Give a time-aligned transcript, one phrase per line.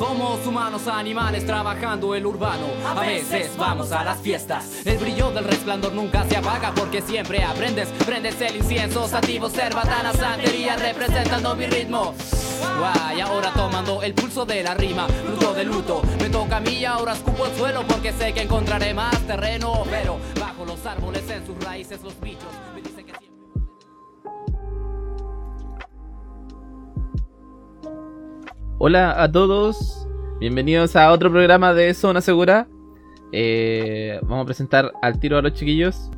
[0.00, 2.68] Somos humanos animales trabajando el urbano.
[2.86, 4.86] A veces vamos a las fiestas.
[4.86, 7.88] El brillo del resplandor nunca se apaga porque siempre aprendes.
[8.06, 12.14] Prendes el incienso, sativos, cerbatana, santería representando mi ritmo.
[12.78, 16.02] Guay, ahora tomando el pulso de la rima, luto de luto.
[16.18, 19.82] Me toca a mí, ahora escupo el suelo porque sé que encontraré más terreno.
[19.90, 22.48] Pero bajo los árboles, en sus raíces, los bichos
[28.82, 30.08] Hola a todos,
[30.38, 32.66] bienvenidos a otro programa de Zona Segura.
[33.30, 36.10] Eh, vamos a presentar al tiro a los chiquillos.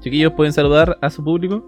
[0.00, 1.62] Chiquillos, ¿pueden saludar a su público?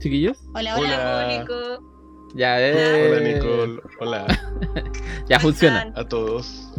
[0.00, 1.44] Chiquillos, Hola, hola, Hola.
[1.46, 2.34] público.
[2.34, 4.26] ya, eh, Hola Nicole, hola
[5.28, 5.82] ya ¿Cómo funciona.
[5.84, 6.04] están?
[6.04, 6.72] a todos.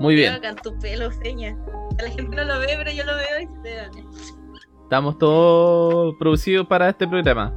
[0.00, 1.54] Muy bien, tu pelo, Feña.
[2.02, 3.90] La gente no lo ve, pero yo lo veo y se
[4.84, 7.52] estamos todos producidos para este programa.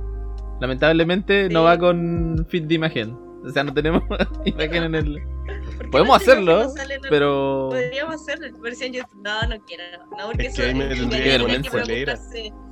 [0.59, 1.65] Lamentablemente no Sí.
[1.65, 3.17] va con fit de imagen.
[3.45, 4.03] O sea, no tenemos
[4.45, 5.23] imagen en el.
[5.77, 7.07] ¿Por qué Podemos no hacerlo, sale, no?
[7.09, 7.67] pero.
[7.71, 9.21] Podríamos hacerlo en versión YouTube.
[9.23, 9.83] No, no quiero.
[10.17, 11.37] No, porque Es que me es- tendría
[11.83, 12.13] que.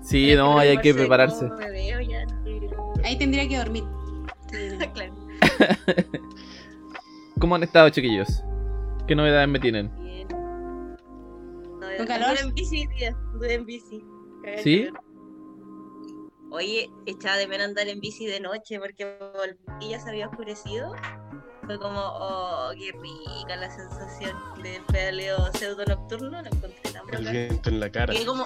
[0.02, 1.48] Sí, no, ahí hay que prepararse.
[1.72, 2.26] veo ya.
[3.06, 3.84] Ahí tendría que dormir.
[4.94, 5.14] claro.
[7.40, 8.44] ¿Cómo han estado, chiquillos?
[9.08, 9.92] ¿Qué novedades me tienen?
[10.04, 10.28] Bien.
[10.28, 12.36] No, ¿Con calor?
[12.42, 13.16] en bici, tía.
[13.50, 14.04] En bici.
[14.64, 14.86] ¿Sí?
[14.88, 15.04] calor.
[16.52, 20.28] Oye, echaba de menos andar en bici de noche porque volví y ya se había
[20.28, 20.94] oscurecido.
[21.66, 26.42] Fue como, oh, qué rica la sensación del pedaleo pseudo nocturno.
[26.42, 28.14] Lo encontré tan El viento en la cara.
[28.14, 28.46] Llegué como,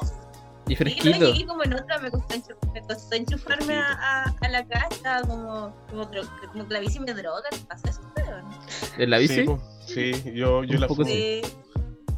[0.68, 1.32] Y Sí, no, fresquito.
[1.32, 2.36] llegué como en otra, me costó,
[2.74, 3.92] me costó enchufarme a,
[4.24, 7.90] a, a la casa, como, como, dro- como que la bici me droga, ¿te pasa
[7.90, 8.02] eso?
[8.16, 8.50] Pero, ¿no?
[8.98, 9.46] ¿En la bici?
[9.86, 10.14] Sí.
[10.14, 11.04] Sí, yo, yo la fumo.
[11.06, 11.42] Sí,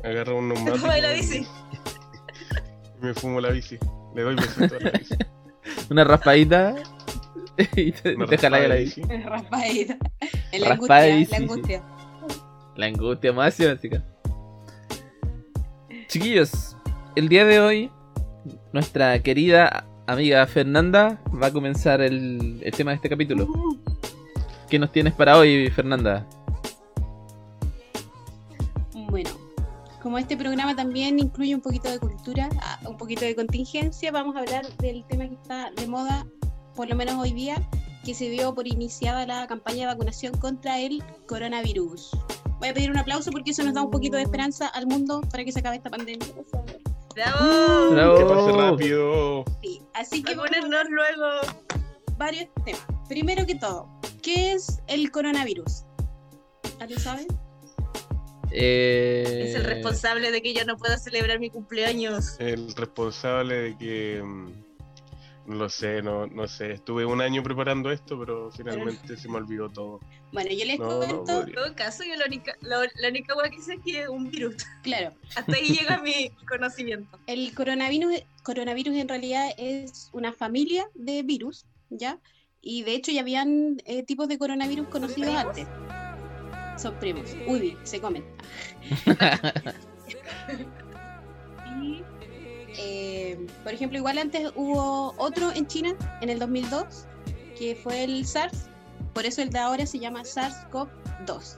[0.03, 0.87] Agarro un ¿Te neumático.
[0.87, 1.45] la bici?
[3.01, 3.77] y Me fumo la bici.
[4.15, 5.15] Le doy besito a la bici.
[5.89, 6.75] Una raspadita.
[7.75, 9.01] y te, Una te a la bici.
[9.01, 9.97] Raspadita.
[10.51, 11.43] En la Raspada angustia, la sí.
[11.43, 11.83] angustia.
[12.75, 14.03] La angustia máxima, chica.
[16.07, 16.75] Chiquillos,
[17.15, 17.91] el día de hoy,
[18.71, 23.47] nuestra querida amiga Fernanda va a comenzar el, el tema de este capítulo.
[24.69, 26.27] ¿Qué nos tienes para hoy, Fernanda?
[30.03, 34.35] Como este programa también incluye un poquito de cultura, ah, un poquito de contingencia, vamos
[34.35, 36.27] a hablar del tema que está de moda,
[36.75, 37.55] por lo menos hoy día,
[38.03, 42.11] que se dio por iniciada la campaña de vacunación contra el coronavirus.
[42.59, 45.21] Voy a pedir un aplauso porque eso nos da un poquito de esperanza al mundo
[45.31, 46.27] para que se acabe esta pandemia.
[46.35, 46.77] por favor.
[47.15, 47.91] ¡Bravo!
[47.91, 48.17] Bravo.
[48.17, 49.45] Que pase rápido.
[49.61, 51.25] Sí, así que Vacúnenos luego.
[52.17, 52.85] varios temas.
[53.07, 53.87] Primero que todo,
[54.21, 55.85] ¿qué es el coronavirus?
[56.81, 57.27] ¿Alguien sabe?
[58.53, 62.39] Eh, Es el responsable de que yo no pueda celebrar mi cumpleaños.
[62.39, 64.21] El responsable de que.
[64.23, 64.51] mm,
[65.45, 66.71] No lo sé, no, no sé.
[66.71, 69.99] Estuve un año preparando esto, pero finalmente se me olvidó todo.
[70.31, 71.55] Bueno, yo les No, no cuento, En podría.
[71.55, 74.31] todo caso, yo la única, la, la única hueá que sé es que es un
[74.31, 74.55] virus.
[74.83, 77.19] claro, Hasta ahí llega mi conocimiento.
[77.27, 82.19] el coronavirus, coronavirus en realidad es una familia de virus, ¿ya?
[82.61, 85.67] Y de hecho ya habían eh, tipos de coronavirus conocidos antes.
[86.77, 87.35] Son primos.
[87.47, 88.23] Uy, se comen.
[91.81, 92.01] y,
[92.77, 97.05] eh, por ejemplo, igual antes hubo otro en China, en el 2002,
[97.57, 98.67] que fue el SARS.
[99.13, 101.57] Por eso el de ahora se llama SARS-CoV-2.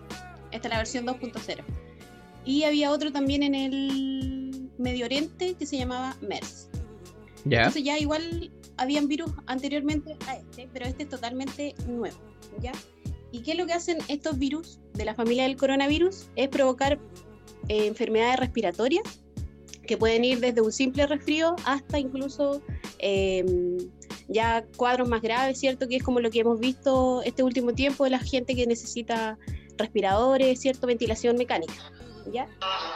[0.52, 1.64] Esta es la versión 2.0.
[2.44, 6.70] Y había otro también en el Medio Oriente que se llamaba MERS.
[7.46, 7.60] ¿Ya?
[7.60, 12.18] Entonces ya igual habían virus anteriormente a este, pero este es totalmente nuevo,
[12.60, 12.72] ¿ya?
[13.36, 16.28] ¿Y qué es lo que hacen estos virus de la familia del coronavirus?
[16.38, 16.98] Es provocar
[17.68, 19.04] eh, enfermedades respiratorias
[19.86, 22.62] que pueden ir desde un simple resfrío hasta incluso
[22.98, 23.44] eh,
[24.30, 25.90] ya cuadros más graves, ¿cierto?
[25.90, 29.38] Que es como lo que hemos visto este último tiempo de la gente que necesita
[29.78, 30.88] respiradores, ¿cierto?
[30.88, 31.92] Ventilación mecánica,
[32.32, 32.48] ¿ya?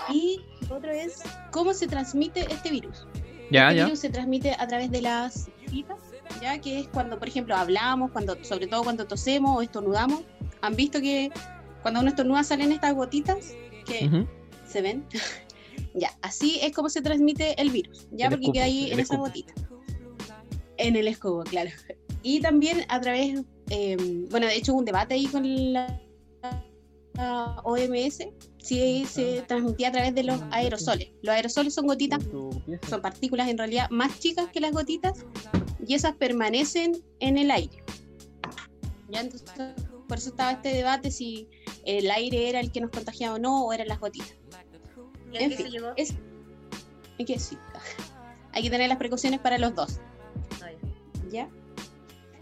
[0.10, 0.40] Y
[0.70, 1.22] otro es
[1.52, 3.06] cómo se transmite este virus.
[3.52, 3.86] Ya, Este ya.
[3.88, 6.00] virus se transmite a través de las gotitas,
[6.42, 10.22] ya que es cuando, por ejemplo, hablamos, cuando, sobre todo cuando tosemos o estornudamos.
[10.62, 11.32] ¿Han visto que
[11.82, 13.54] cuando uno estornuda salen estas gotitas
[13.86, 14.28] que Ujú.
[14.68, 15.06] se ven?
[15.94, 18.94] ya, así es como se transmite el virus, ya El porque escupo, queda ahí en
[18.94, 19.22] esa escupo.
[19.24, 19.54] gotita.
[20.78, 21.72] En el escobo, claro.
[22.24, 23.98] Y también a través, eh,
[24.30, 26.02] bueno, de hecho hubo un debate ahí con la,
[27.14, 28.20] la OMS,
[28.58, 31.10] si se transmitía a través de los aerosoles.
[31.22, 32.20] Los aerosoles son gotitas
[32.90, 35.26] son partículas en realidad más chicas que las gotitas
[35.86, 37.84] y esas permanecen en el aire.
[39.10, 39.50] Ya entonces,
[40.08, 41.48] por eso estaba este debate si
[41.86, 44.36] el aire era el que nos contagiaba o no, o eran las gotitas.
[45.32, 45.94] ¿Y a En se fin, llegó?
[45.96, 46.14] es,
[47.18, 47.58] hay que sí,
[48.52, 50.00] hay que tener las precauciones para los dos,
[50.62, 50.76] Ay,
[51.32, 51.50] ¿ya?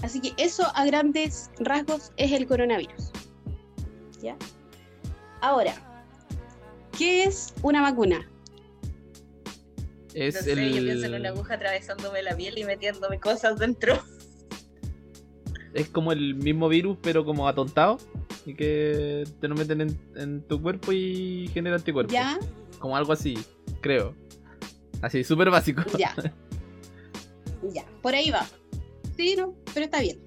[0.04, 3.12] Así que eso a grandes rasgos es el coronavirus.
[4.22, 4.38] ¿Ya?
[5.42, 5.74] Ahora,
[6.98, 8.30] ¿qué es una vacuna?
[10.18, 10.74] Es no sé, el...
[10.74, 14.02] yo pienso en una aguja atravesándome la piel y metiéndome cosas dentro.
[15.76, 18.00] Es como el mismo virus, pero como atontado.
[18.44, 22.14] Y que te lo meten en, en tu cuerpo y genera anticuerpos.
[22.14, 22.40] ¿Ya?
[22.80, 23.38] Como algo así,
[23.82, 24.16] creo.
[25.04, 25.84] Así, súper básico.
[25.98, 26.16] Ya.
[27.74, 28.46] Ya, por ahí va.
[29.18, 30.20] Sí, no, pero está bien.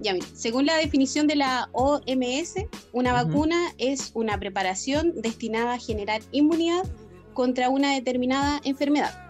[0.00, 2.56] Ya, mira, según la definición de la OMS,
[2.92, 6.84] una vacuna es una preparación destinada a generar inmunidad
[7.32, 9.23] contra una determinada enfermedad.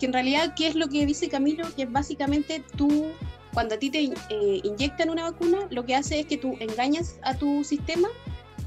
[0.00, 1.68] Que en realidad, ¿qué es lo que dice Camilo?
[1.76, 3.12] Que es básicamente tú,
[3.52, 7.20] cuando a ti te eh, inyectan una vacuna, lo que hace es que tú engañas
[7.22, 8.08] a tu sistema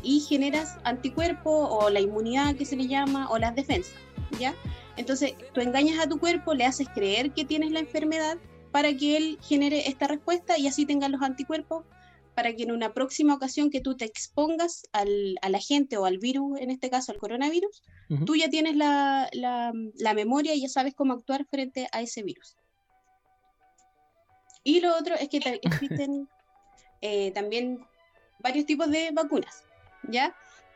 [0.04, 3.96] y generas anticuerpos o la inmunidad que se le llama o las defensas,
[4.40, 4.54] ¿ya?
[4.96, 8.38] Entonces, tú engañas a tu cuerpo, le haces creer que tienes la enfermedad
[8.72, 11.84] para que él genere esta respuesta y así tengas los anticuerpos
[12.36, 16.18] para que en una próxima ocasión que tú te expongas al, al agente o al
[16.18, 17.84] virus, en este caso al coronavirus,
[18.26, 22.24] tú ya tienes la, la- la memoria y ya sabes cómo actuar frente a ese
[22.24, 22.56] virus.
[24.64, 26.28] Y lo otro es que existen
[27.02, 27.80] eh, también
[28.40, 29.64] varios tipos de vacunas,
[30.04, 30.34] ¿ya?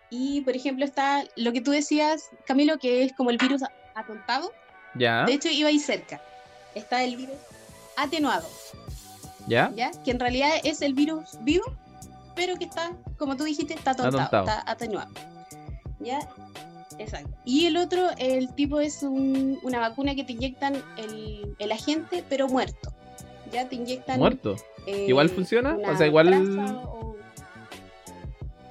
[0.10, 3.62] Y, por ejemplo, está lo que tú decías, Camilo, que es como el virus
[3.96, 4.52] atontado.
[4.96, 6.22] Ya, De hecho, iba ahí cerca.
[6.76, 7.36] Está el virus
[7.98, 8.48] atenuado,
[9.48, 9.72] ya.
[9.76, 9.92] ¿ya?
[10.04, 11.66] Que en realidad es el virus vivo,
[12.36, 14.48] pero que está, como tú dijiste, está atontado, Atontado.
[14.60, 15.12] está atenuado.
[16.00, 16.20] ¿Ya?
[17.00, 17.30] Exacto.
[17.46, 22.24] Y el otro, el tipo es un- una vacuna que te inyectan el, el agente,
[22.30, 22.94] pero muerto.
[23.52, 24.20] Ya te inyectan.
[24.20, 24.56] Muerto.
[24.86, 25.78] eh, ¿Igual funciona?
[25.92, 27.16] O sea, igual- o-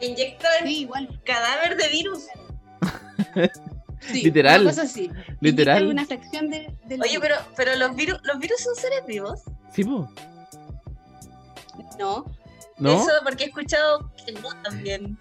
[0.01, 1.21] Inyectan Sí, igual.
[1.25, 2.25] cadáver de virus.
[4.01, 4.61] Sí, Literal.
[4.61, 5.11] Una cosa así.
[5.41, 5.87] Literal.
[5.89, 7.23] Una fracción de, del Oye, virus.
[7.23, 9.41] pero, pero los virus, los virus son seres vivos.
[9.73, 10.09] Sí, po.
[11.99, 12.25] No,
[12.79, 12.93] ¿No?
[13.03, 15.19] Eso porque he escuchado que no también.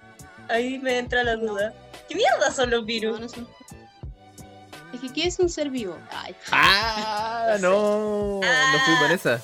[0.49, 1.73] Ahí me entra la duda.
[2.07, 3.19] ¿Qué mierda son los virus?
[3.19, 3.47] no, no son.
[4.93, 5.97] Es que, ¿qué es un ser vivo?
[6.11, 8.39] Ay, Ah, no.
[8.41, 9.41] No fui por esa.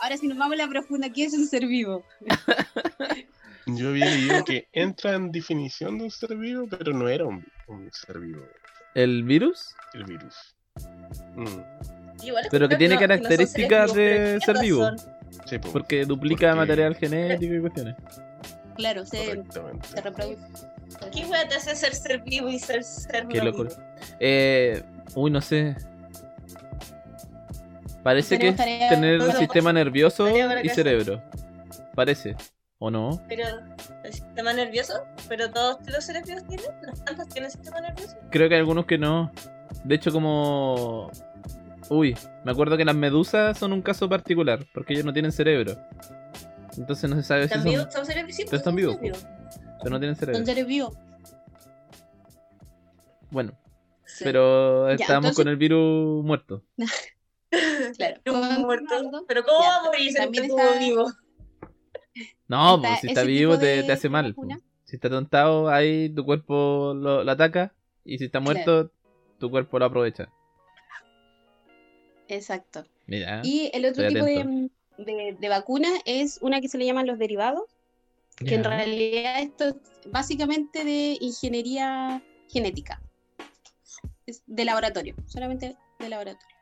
[0.00, 2.04] ahora si nos vamos a la profunda, ¿qué es un ser vivo?
[3.66, 7.44] Yo había leído que entra en definición de un ser vivo, pero no era un,
[7.66, 8.42] un ser vivo,
[8.94, 9.74] ¿El virus?
[9.94, 10.34] el virus.
[11.34, 14.84] Mm, Igual Pero que tiene no- características de pero ¿qué ser vivo.
[14.84, 14.96] son?
[15.46, 17.96] Sí, po, Porque duplica Porque- material genético y cuestiones.
[18.76, 20.42] Claro, se, se reproduce.
[21.12, 23.64] ¿Qué wea te hace ser ser vivo y ser ser Qué no loco.
[23.64, 23.76] vivo?
[24.20, 24.82] Eh,
[25.14, 25.76] uy, no sé.
[28.02, 30.26] Parece que es tarea- tener Todo sistema nervioso
[30.62, 31.22] y cerebro.
[31.94, 32.36] Parece.
[32.78, 33.22] ¿O no?
[33.28, 33.44] Pero
[34.02, 38.16] el sistema nervioso, pero todos los seres vivos tienen, las plantas tienen sistema nervioso.
[38.30, 39.32] Creo que hay algunos que no.
[39.84, 41.10] De hecho, como.
[41.90, 45.76] Uy, me acuerdo que las medusas son un caso particular, porque ellos no tienen cerebro.
[46.76, 47.70] Entonces no se sabe si ¿Están son.
[47.70, 47.86] vivos?
[47.92, 48.34] ¿Son vivos?
[48.34, 48.96] Sí, Pero están son vivos,
[49.82, 50.36] Pero no tienen cerebro.
[50.38, 50.94] Son seres vivos.
[53.30, 53.52] Bueno,
[54.06, 56.62] Sí, pero Ya, estábamos entonces- con el virus muerto.
[57.96, 58.20] claro.
[58.26, 59.24] Un muerto.
[59.26, 61.10] Pero ¿cómo va a morir si también está- vivo?
[62.46, 64.32] No, Está pues si está vivo te, te hace mal.
[64.32, 64.60] vacuna.
[64.84, 67.74] Si está tontado, ahí tu cuerpo lo, lo ataca.
[68.04, 68.92] Y si está muerto,
[69.38, 70.28] tu cuerpo lo aprovecha.
[72.34, 72.84] Exacto.
[73.06, 73.40] Mira.
[73.44, 74.34] Y el otro tipo de,
[74.98, 77.64] de- de vacuna es una que se le llaman los derivados,
[78.36, 79.74] que en realidad esto es
[80.10, 83.00] básicamente de ingeniería genética.
[84.26, 86.56] Es de laboratorio, solamente de laboratorio.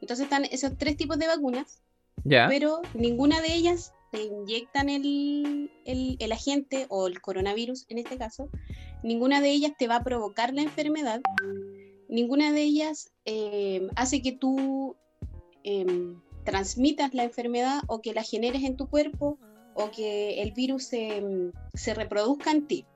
[0.00, 1.80] Entonces están esos tres tipos de vacunas,
[2.48, 8.16] pero ninguna de ellas te inyectan el, el- el agente o el coronavirus en este
[8.18, 8.48] caso,
[9.02, 11.20] ninguna de ellas te va a provocar la enfermedad,
[12.08, 14.96] ninguna de ellas eh, hace que tú
[15.66, 19.38] em, transmitas la enfermedad o que la generes en tu cuerpo
[19.74, 22.86] o que el virus se, em, se reproduzca en ti.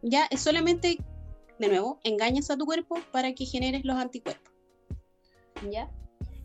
[0.00, 0.98] Ya es solamente,
[1.58, 4.52] de nuevo, engañas a tu cuerpo para que generes los anticuerpos.
[5.70, 5.90] ¿Ya?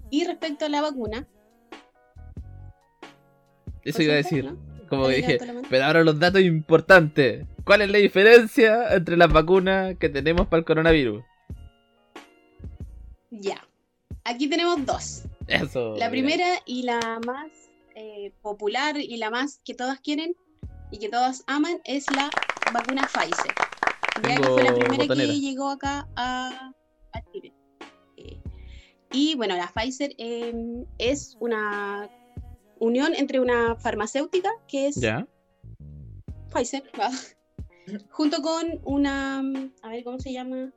[0.09, 1.27] Y respecto a la vacuna,
[3.83, 4.45] Eso iba a decir.
[4.45, 4.57] ¿No?
[4.89, 5.37] Como dije,
[5.69, 7.45] pero ahora los datos importantes.
[7.63, 11.23] ¿Cuál es la diferencia entre las vacunas que tenemos para el coronavirus?
[13.29, 13.63] Ya.
[14.23, 15.23] Aquí tenemos dos.
[15.47, 15.95] Eso.
[15.97, 16.09] La mira.
[16.09, 17.51] primera y la más
[17.95, 20.35] eh, popular y la más que todas quieren
[20.91, 22.29] y que todas aman es la
[22.73, 23.53] vacuna Pfizer.
[24.27, 26.73] Ya que fue la primera que llegó acá a,
[27.13, 27.53] a Chile.
[28.17, 28.39] Eh,
[29.11, 30.53] y bueno, la Pfizer eh,
[30.97, 32.09] es una
[32.79, 35.27] unión entre una farmacéutica que es Ya.
[36.53, 37.09] Pfizer, va,
[38.09, 39.39] junto con una,
[39.81, 40.71] a ver cómo se llama,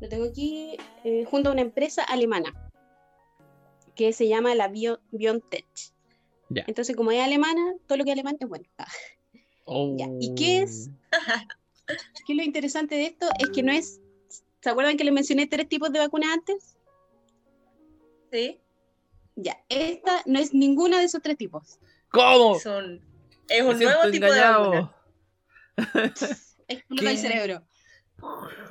[0.00, 2.67] lo tengo aquí, eh, junto a una empresa alemana
[3.98, 5.66] que se llama la Bio- BioNTech.
[6.50, 6.64] Ya.
[6.68, 8.64] Entonces, como es alemana, todo lo que es alemán es bueno.
[9.98, 10.88] Ya, ¿y qué es?
[12.26, 13.26] ¿Qué es lo interesante de esto?
[13.38, 14.00] Es que no es.
[14.62, 16.76] ¿Se acuerdan que les mencioné tres tipos de vacunas antes?
[18.32, 18.60] Sí,
[19.36, 21.78] Ya, esta no es ninguna de esos tres tipos.
[22.10, 22.58] ¿Cómo?
[22.60, 23.00] son,
[23.48, 24.70] es un nuevo tipo de engañado.
[24.70, 24.94] vacuna.
[26.68, 27.62] Explota el cerebro.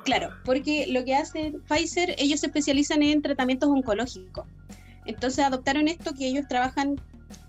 [0.04, 4.46] Claro, porque lo que hacen Pfizer, ellos se especializan en tratamientos oncológicos.
[5.08, 7.00] Entonces adoptaron esto que ellos trabajan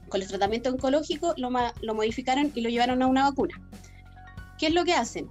[0.07, 1.51] con los tratamientos oncológicos, lo,
[1.81, 3.61] lo modificaron y lo llevaron a una vacuna.
[4.57, 5.29] ¿Qué es lo que hacen?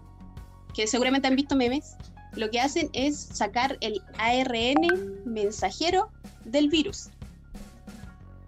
[0.75, 1.97] Que seguramente han visto memes.
[2.37, 6.11] Lo que hacen es sacar el ARN mensajero
[6.45, 7.09] del virus.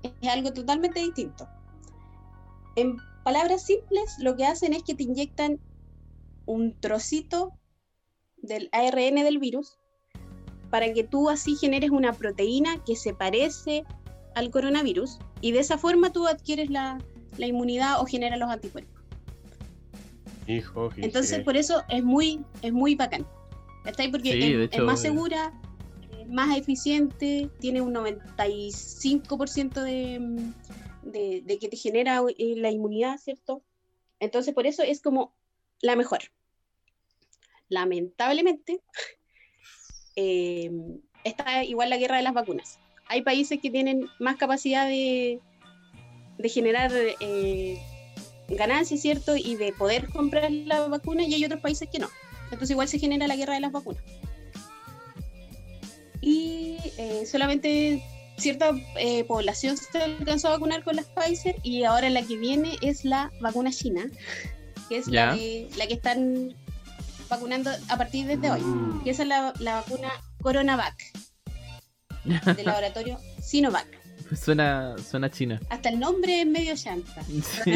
[0.02, 1.48] Es algo totalmente distinto.
[2.76, 5.58] En palabras simples, lo que hacen es que te inyectan
[6.44, 7.54] un trocito
[8.36, 9.79] del ARN del virus
[10.70, 13.84] para que tú así generes una proteína que se parece
[14.34, 16.98] al coronavirus y de esa forma tú adquieres la,
[17.36, 19.00] la inmunidad o generas los anticuerpos.
[20.46, 23.26] Hijo, Entonces por eso es muy, es muy bacán.
[23.84, 24.10] ¿Cachai?
[24.10, 25.08] Porque Sí, es, más eh.
[25.08, 25.52] segura,
[26.18, 30.54] es más eficiente, tiene un 95% de, mm,
[31.10, 33.62] de, de que te genera eh, la inmunidad, ¿cierto?
[34.18, 35.34] Entonces por eso es como
[35.80, 36.20] la mejor.
[37.68, 38.82] Lamentablemente,
[40.22, 40.70] eh,
[41.24, 42.78] está igual la guerra de las vacunas.
[43.06, 45.40] Hay países que tienen más capacidad de,
[46.38, 47.78] de generar eh,
[48.48, 49.36] ganancias, ¿cierto?
[49.36, 52.08] Y de poder comprar la vacuna y hay otros países que no.
[52.44, 54.02] Entonces igual se genera la guerra de las vacunas.
[56.20, 58.02] Y eh, solamente
[58.36, 62.76] cierta eh, población se alcanzó a vacunar con las Pfizer y ahora la que viene
[62.82, 64.10] es la vacuna china,
[64.88, 66.54] que es la, que, la que están
[67.30, 68.62] vacunando a partir desde hoy.
[69.04, 70.08] Que esa es la, la vacuna
[70.42, 70.94] Coronavac
[72.24, 73.86] del laboratorio Sinovac.
[74.36, 75.60] Suena, suena china.
[75.70, 77.20] Hasta el nombre es medio chanta.
[77.24, 77.40] Sí.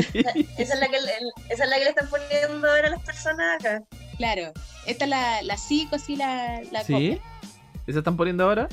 [0.57, 3.03] Esa es, la que, el- esa es la que le están poniendo ahora a las
[3.03, 3.83] personas acá.
[4.19, 4.53] Claro,
[4.87, 6.93] esta es la, la psico, así la, la ¿Sí?
[6.93, 7.19] copia.
[7.89, 8.69] ¿Esa están poniendo ahora?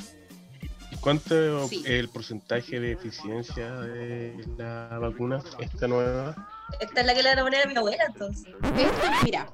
[0.92, 1.82] ¿Y cuánto Sí.
[1.84, 6.48] es el porcentaje de eficiencia de la vacuna, esta nueva?
[6.78, 8.46] Esta es la que le van a poner a mi abuela, entonces.
[8.78, 9.48] Esta, mira.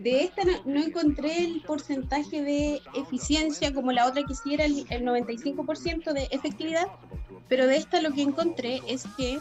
[0.00, 4.64] De esta no, no encontré el porcentaje de eficiencia como la otra que sí era
[4.64, 6.86] el, el 95% de efectividad,
[7.48, 9.38] pero de esta lo que encontré es que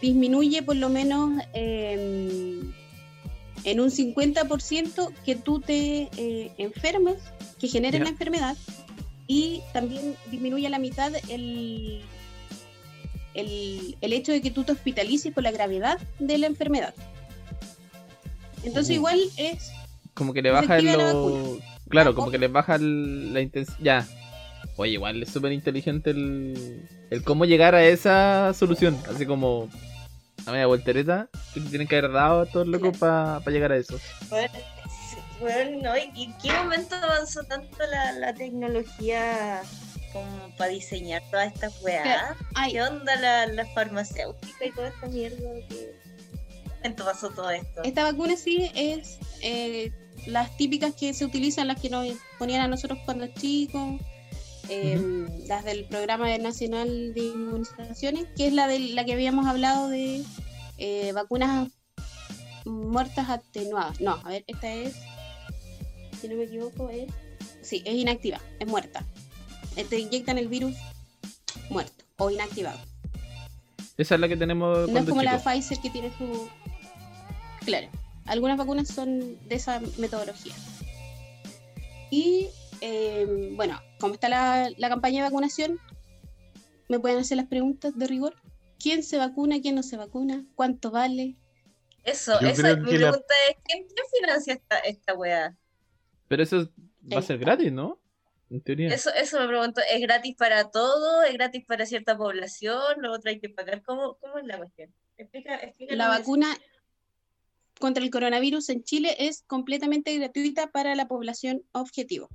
[0.00, 2.62] disminuye por lo menos eh,
[3.64, 7.16] en un 50% que tú te eh, enfermes,
[7.58, 8.04] que generes Ya.
[8.04, 8.56] la enfermedad,
[9.26, 12.00] y también disminuye a la mitad el,
[13.34, 16.94] el, el hecho de que tú te hospitalices por la gravedad de la enfermedad.
[18.64, 19.72] Entonces igual es
[20.14, 21.58] Como que le baja el lo...
[21.88, 23.78] Claro, La como que le baja el- la intensidad.
[23.80, 24.06] Ya.
[24.76, 26.88] Oye, igual es súper inteligente el...
[27.10, 28.96] el cómo llegar a esa solución.
[29.12, 29.68] Así como
[30.46, 33.98] a media voltereta que tienen que haber dado a todos locos para llegar a eso.
[34.28, 34.52] Bueno,
[35.40, 35.96] bueno, ¿no?
[36.14, 39.62] ¿Y en qué momento avanzó tanto la, la tecnología
[40.12, 42.36] como para diseñar todas estas weas?
[42.70, 45.48] ¿Qué onda la, la farmacéutica y toda esta mierda?
[45.68, 45.94] ¿Qué
[46.80, 47.82] momento pasó todo esto?
[47.84, 49.92] esta vacuna sí es eh,
[50.26, 52.06] las típicas que se utilizan, las que nos
[52.38, 54.00] ponían a nosotros cuando chicos,
[54.68, 59.88] eh, las del Programa Nacional de Inmunizaciones, que es la de la que habíamos hablado
[59.88, 60.22] de
[60.78, 61.68] eh, vacunas
[62.64, 64.00] muertas atenuadas.
[64.00, 64.94] No, a ver, esta es,
[66.20, 67.10] si no me equivoco, es,
[67.62, 69.04] sí, es inactiva, es muerta.
[69.88, 70.76] Te inyectan el virus
[71.70, 72.78] muerto o inactivado.
[74.00, 75.38] Esa es la que tenemos No es como la.
[75.38, 76.48] Pfizer que tiene su.
[77.64, 77.88] Claro,
[78.26, 80.54] algunas vacunas son de esa metodología.
[82.10, 82.48] Y
[82.80, 85.78] eh, bueno, como está la, la campaña de vacunación,
[86.88, 88.34] me pueden hacer las preguntas de rigor.
[88.78, 89.60] ¿Quién se vacuna?
[89.60, 90.44] ¿Quién no se vacuna?
[90.54, 91.36] ¿Cuánto vale?
[92.02, 95.54] Eso, Yo eso creo mi que la- pregunta es, ¿quién, quién financia esta, esta wea?
[96.28, 96.70] Pero eso
[97.12, 98.00] va a ser gratis, ¿no?
[98.50, 98.88] En teoría.
[98.92, 101.22] Eso, eso me pregunto, ¿es gratis para todo?
[101.22, 102.80] ¿Es gratis para cierta población?
[102.98, 103.82] ¿Lo otro hay que pagar?
[103.82, 104.92] ¿Cómo, cómo es la cuestión?
[105.18, 106.24] Explica, explícanos La eso.
[107.80, 112.28] Contra el coronavirus en Chile es completamente gratuita para la población objetivo.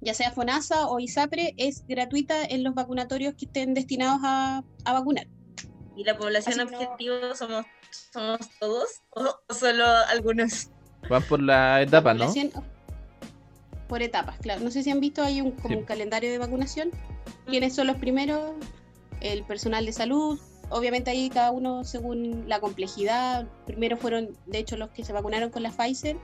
[0.00, 4.92] Ya sea FONASA o ISAPRE, es gratuita en los vacunatorios que estén destinados a, a
[4.92, 5.28] vacunar.
[5.96, 7.64] ¿Y la población Así que no- objetivo somos,
[8.12, 10.70] somos todos o, o solo algunos?
[11.08, 12.26] Van por la etapa, ¿no?
[12.26, 12.50] Población
[13.88, 14.62] Por etapas, claro.
[14.62, 15.74] No sé si han visto, hay un, como Sí.
[15.76, 16.90] un calendario de vacunación.
[17.46, 18.52] ¿Quiénes son los primeros?
[19.20, 20.40] El personal de salud.
[20.68, 23.46] Obviamente ahí cada uno según la complejidad.
[23.66, 26.16] Primero fueron, de hecho, los que se vacunaron con la Pfizer,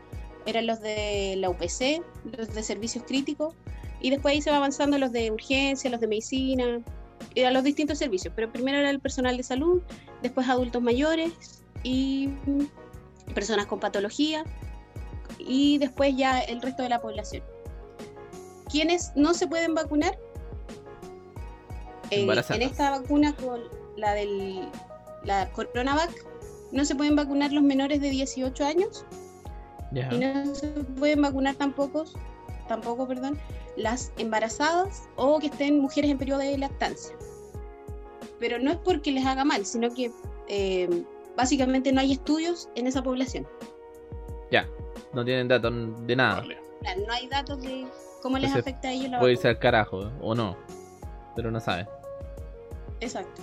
[0.46, 2.02] eran los de la UPC,
[2.36, 3.54] los de servicios críticos.
[4.00, 6.80] Y después ahí se va avanzando los de urgencia, los de medicina.
[7.36, 9.80] a los distintos servicios, pero primero era el personal de salud,
[10.22, 12.30] después adultos mayores y
[13.32, 14.44] personas con patología
[15.38, 17.44] y después ya el resto de la población.
[18.70, 20.18] ¿Quiénes no se pueden vacunar?
[22.10, 22.60] En, Embarazadas.
[22.60, 23.60] en esta vacuna con
[23.96, 24.68] la del
[25.24, 26.10] la CoronaVac
[26.72, 29.04] no se pueden vacunar los menores de 18 años
[29.92, 32.04] y no se pueden vacunar tampoco,
[32.66, 33.38] tampoco, perdón,
[33.76, 37.14] las embarazadas o que estén mujeres en periodo de lactancia.
[38.40, 40.10] Pero no es porque les haga mal, sino que
[40.48, 41.04] eh,
[41.36, 43.46] básicamente no hay estudios en esa población.
[44.50, 44.66] Ya.
[45.12, 45.72] No tienen datos
[46.06, 46.40] de nada.
[46.40, 46.58] Vale.
[46.80, 47.86] Claro, no hay datos de
[48.22, 49.32] cómo les Entonces, afecta a ellos la Puede vacuna.
[49.32, 50.56] irse al carajo, o no.
[51.36, 51.86] Pero no saben.
[53.00, 53.42] Exacto.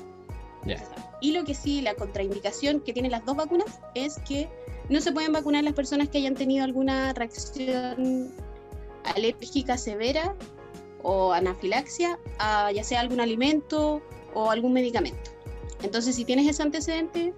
[1.22, 4.50] Y lo que sí, la contraindicación que tienen las dos vacunas es que
[4.90, 8.32] no se pueden vacunar las personas que hayan tenido alguna reacción
[9.04, 10.36] alérgica severa
[11.02, 14.02] o anafilaxia a ya sea algún alimento
[14.34, 15.32] o algún medicamento.
[15.84, 17.34] Entonces, si tienes ese antecedente,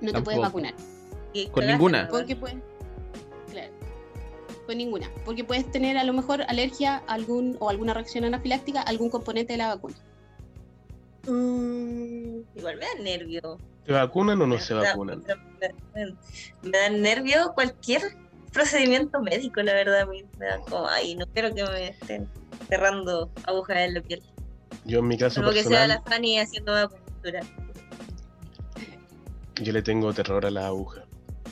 [0.00, 0.74] no te puedes vacunar.
[1.32, 2.08] Y Con ninguna.
[2.08, 2.58] Porque puedes.
[3.50, 3.72] Claro.
[4.66, 5.10] Con ninguna.
[5.24, 9.10] Porque puedes tener a lo mejor alergia a algún, o alguna reacción anafiláctica a algún
[9.10, 9.96] componente de la vacuna.
[11.26, 13.58] Mm, igual me da nervio.
[13.86, 15.22] ¿Se vacunan o no se vacunan?
[15.62, 15.68] Me,
[16.04, 16.16] me-
[16.62, 18.02] me da nervio cualquier
[18.52, 20.00] procedimiento médico, la verdad.
[20.02, 22.28] a mí Me da como, ay, no quiero que me estén
[22.68, 24.22] cerrando agujas en la piel.
[24.84, 27.40] Yo en mi caso Como que sea la personal, Fanny haciendo acupuntura.
[29.62, 31.04] yo le tengo terror a la aguja.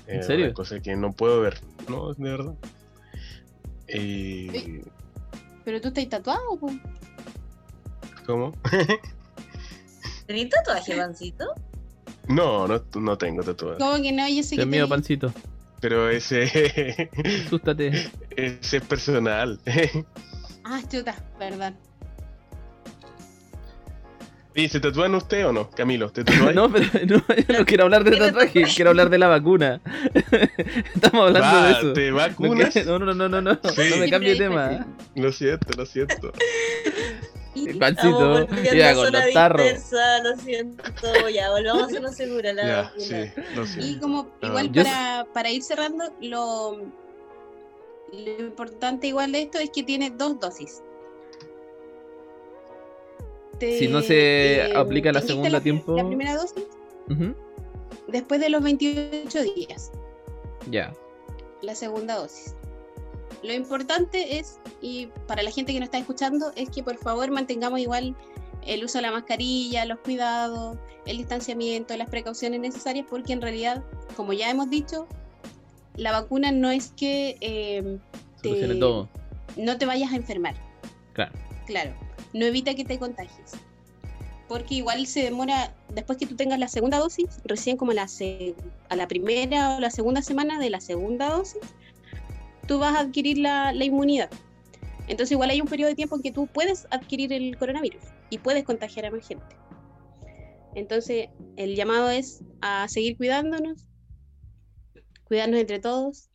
[0.07, 0.53] ¿En serio?
[0.53, 2.55] Cosa que no puedo ver, no, de verdad.
[3.89, 4.83] Sí.
[5.65, 6.71] Pero tú estás tatuado, po?
[8.27, 8.53] ¿Cómo?
[10.33, 11.45] ¿Tenés tatuaje, pancito?
[12.27, 13.77] No, no, no tengo tatuaje.
[13.79, 14.27] ¿Cómo que no?
[14.31, 15.33] Yo sé que Dios mío, te- pancito.
[15.83, 17.11] Pero ese,
[17.47, 17.89] Asústate.
[18.37, 19.61] ese es personal.
[20.65, 21.75] Ah, chuta, verdad.
[24.55, 25.69] ¿Y se tatúan usted o no?
[25.71, 26.23] Camilo, ¿te?
[26.55, 29.81] No, pero no, yo no quiero hablar de tatuaje, quiero hablar de la vacuna.
[30.95, 31.93] Estamos hablando Va, de eso.
[31.95, 32.73] ¿Te No, vacunas?
[32.73, 33.83] que- no, no, no, no, no, Sí.
[33.91, 34.87] no me cambie de tema.
[35.17, 36.33] Lo siento, lo siento.
[37.55, 39.63] Y- El pancito, Estamos volviendo mira a con los tarros.
[39.63, 40.83] dispersa, lo siento.
[41.33, 42.53] Ya, volvamos a zona segura.
[42.55, 43.05] La Ya, vacuna.
[43.05, 46.77] sí, lo Y como igual Yo para, para ir cerrando, lo,
[48.13, 50.83] lo importante igual de esto es que tiene dos dosis.
[53.59, 56.65] Te- Si no se eh, aplica la segunda la, tiempo- La primera dosis
[57.09, 57.35] Ujú,
[58.09, 59.93] después de los 28 días,
[60.71, 60.93] Ya.
[61.61, 62.55] la segunda dosis.
[63.43, 67.31] Lo importante es, y para la gente que nos está escuchando, es que por favor
[67.31, 68.15] mantengamos igual
[68.65, 73.83] el uso de la mascarilla, los cuidados, el distanciamiento, las precauciones necesarias, porque en realidad,
[74.17, 75.09] como ya hemos dicho,
[75.97, 77.99] la vacuna no es que eh,
[78.41, 79.09] Solucione Te- todo.
[79.57, 80.55] no te vayas a enfermar.
[81.13, 81.33] Claro.
[81.67, 81.93] Claro,
[82.33, 83.53] no evita que te contagies.
[84.49, 88.55] Porque igual se demora, después que tú tengas la segunda dosis, recién como la se-
[88.89, 91.61] a la primera o la segunda semana de la segunda dosis,
[92.73, 94.31] tú vas a adquirir la, la inmunidad.
[95.07, 98.39] Entonces igual hay un periodo de tiempo en que tú puedes adquirir el coronavirus y
[98.39, 99.45] puedes contagiar a más gente.
[100.75, 103.89] Entonces el llamado es a seguir cuidándonos,
[105.25, 106.31] cuidarnos entre todos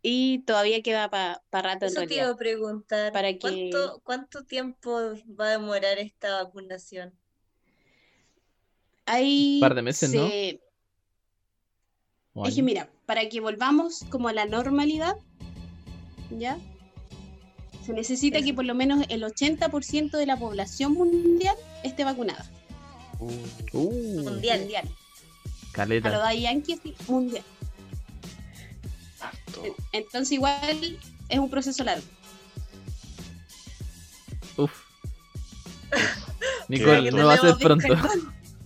[0.00, 2.24] y todavía queda para rato en Eso te realidad.
[2.24, 3.12] iba a preguntar.
[3.12, 4.90] Para que- ¿cuánto, ¿Cuánto tiempo
[5.38, 7.12] va a demorar esta vacunación?
[9.04, 10.26] Hay Par de meses, ¿no?
[10.26, 10.62] se-
[12.46, 15.16] Es que mira, para que volvamos como a la normalidad,
[16.38, 16.58] ¿ya?
[17.84, 22.48] Se necesita que por lo menos el 80% de la población mundial esté vacunada.
[23.18, 24.60] Uh, Mundial.
[24.60, 24.84] Mundial.
[24.84, 26.28] A lo caleta.
[26.28, 27.44] de Yankee, sí, mundial.
[29.20, 29.62] Harto.
[29.92, 32.04] Entonces igual es un proceso largo.
[34.56, 34.72] Uf.
[36.68, 37.96] Nicole, no va a ser pronto.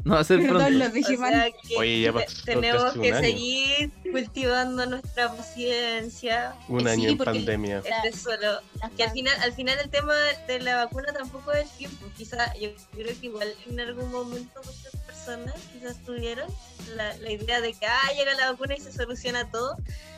[0.08, 0.78] No va a ser perdón, pronto.
[0.78, 1.32] lo O dije mal.
[1.32, 3.20] sea que Oye, ya pasó tenemos casi un que año.
[3.24, 6.54] seguir cultivando nuestra paciencia.
[6.68, 7.78] Un Sí, año en porque- pandemia.
[7.78, 8.60] Este es solo
[8.96, 10.14] que al final, al final el tema
[10.46, 12.06] de la vacuna tampoco es el tiempo.
[12.16, 16.48] Quizá yo creo que igual en algún momento muchas personas quizás tuvieron
[16.96, 19.76] la, la idea de que ah, llega la vacuna y se soluciona todo.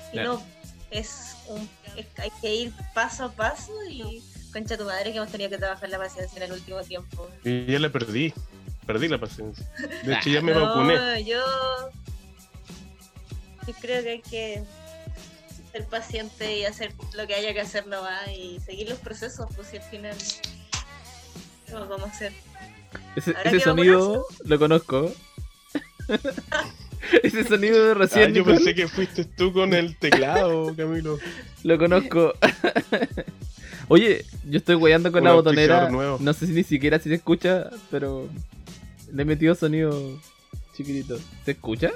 [0.09, 0.35] Y Claro.
[0.35, 0.43] no,
[0.91, 4.23] es un, es- hay que ir paso a paso y
[4.53, 7.29] concha tu madre que hemos tenido que trabajar la paciencia en el último tiempo.
[7.45, 8.33] Y ya la perdí.
[8.87, 9.67] Perdí la paciencia.
[10.05, 11.25] De hecho, ya me no, vacuné.
[11.25, 11.39] yo,
[13.67, 14.63] yo creo que hay que
[15.73, 19.69] ser paciente y hacer lo que haya que hacer nomás y seguir los procesos, pues
[19.69, 20.17] si al final
[21.67, 22.33] ¿qué más vamos a hacer?
[23.17, 25.13] Ese, ¿Habrá ese que sonido lo conozco.
[27.23, 31.19] ese sonido de Ah, recién yo Nicole, pensé que fuiste tú con el teclado, Camilo.
[31.65, 32.33] lo conozco.
[33.89, 35.89] Oye, yo estoy weyando con la botonera.
[35.91, 36.19] nuevo.
[36.21, 38.29] No sé si ni siquiera si se escucha, pero
[39.13, 40.21] le he metido sonido
[40.77, 41.19] chiquitito.
[41.45, 41.91] ¿Se escucha?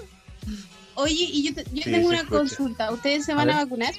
[0.95, 2.39] Oye, y yo, te- yo Sí, tengo una escucha.
[2.39, 2.91] consulta.
[2.93, 3.95] ¿Ustedes se van a, vacunar?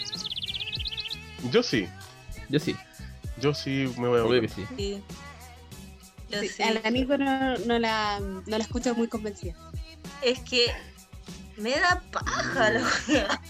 [1.51, 1.87] Yo sí,
[2.49, 2.75] Yo sí,
[3.39, 4.65] yo sí me voy a que sí.
[4.77, 5.01] Sí.
[6.29, 6.63] Yo Sí.
[6.63, 9.55] A la Nico no, no la, no la escucho muy convencida.
[10.21, 10.65] Es que
[11.57, 13.41] me da paja la wea.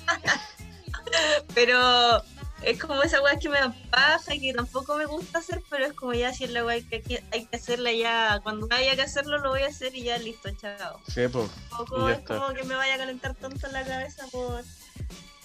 [1.53, 2.23] Pero
[2.63, 5.85] es como esa weá que me da paja y que tampoco me gusta hacer, pero
[5.85, 8.39] es como ya si es la weá que hay que, hay que hacerla ya.
[8.43, 10.99] Cuando haya que hacerlo, lo voy a hacer y ya listo, chao.
[11.07, 11.49] Sí, pues.
[11.69, 12.37] Tampoco es está.
[12.37, 14.63] como que me vaya a calentar tanto la cabeza por,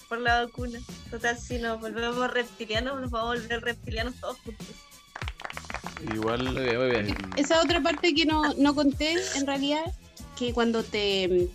[0.08, 0.78] por la vacuna.
[1.10, 4.66] Total, si nos volvemos reptilianos, nos vamos a volver reptilianos todos juntos.
[6.12, 6.52] Igual.
[6.52, 7.16] Muy bien, muy bien.
[7.36, 9.84] Esa otra parte que no, no conté, en realidad,
[10.36, 11.48] que cuando te,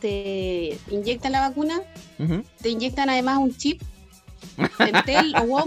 [0.00, 1.80] te inyectan la vacuna,
[2.60, 3.82] te inyectan además un chip.
[4.78, 5.58] Entel o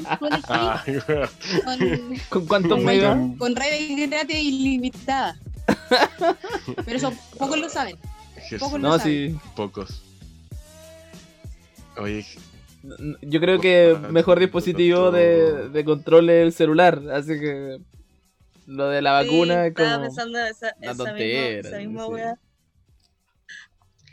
[0.48, 1.30] Ay, weón.
[1.64, 3.18] con, ¿Con cuántos con, megas?
[3.38, 5.38] con redes gratis ilimitadas.
[6.86, 7.98] Pero eso pocos lo saben.
[8.36, 9.36] Jesús, Poco No, lo sí.
[9.56, 10.02] pocos.
[11.98, 12.26] Oye,
[13.22, 17.02] Yo creo que Ah, mejor dispositivo de, de control es el celular.
[17.12, 17.80] Así que
[18.68, 19.88] lo de la vacuna Sí, es como.
[19.88, 22.40] Estaba pensando esa, una esa tontera, misma, esa misma weá.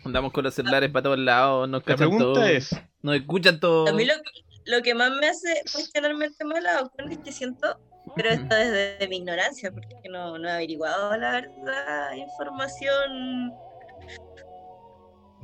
[0.04, 2.70] Andamos con los celulares para todos lados, nos la cachan pregunta todo, es:
[3.02, 3.88] nos escuchan todo.
[3.88, 4.14] A mí lo,
[4.64, 7.78] lo que más me hace cuestionarme el tema de la vacuna es que siento,
[8.14, 13.48] pero esto es desde mi ignorancia, porque no, no he averiguado la verdad, información.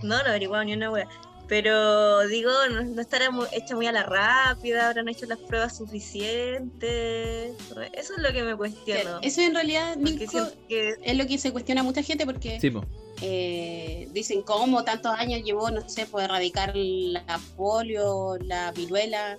[0.02, 1.08] No, no he averiguado ni una wea.
[1.48, 5.76] Pero digo, no, no estará mu- hecha muy a la rápida, habrán hecho las pruebas
[5.78, 7.54] suficientes.
[7.92, 9.20] Eso es lo que me cuestiono.
[9.22, 12.70] Eso en realidad, Nico, que es lo que se cuestiona a mucha gente porque Sí,
[12.70, 12.84] po.
[13.22, 19.38] eh, dicen cómo tantos años llevó, no sé, por erradicar la polio, la viruela.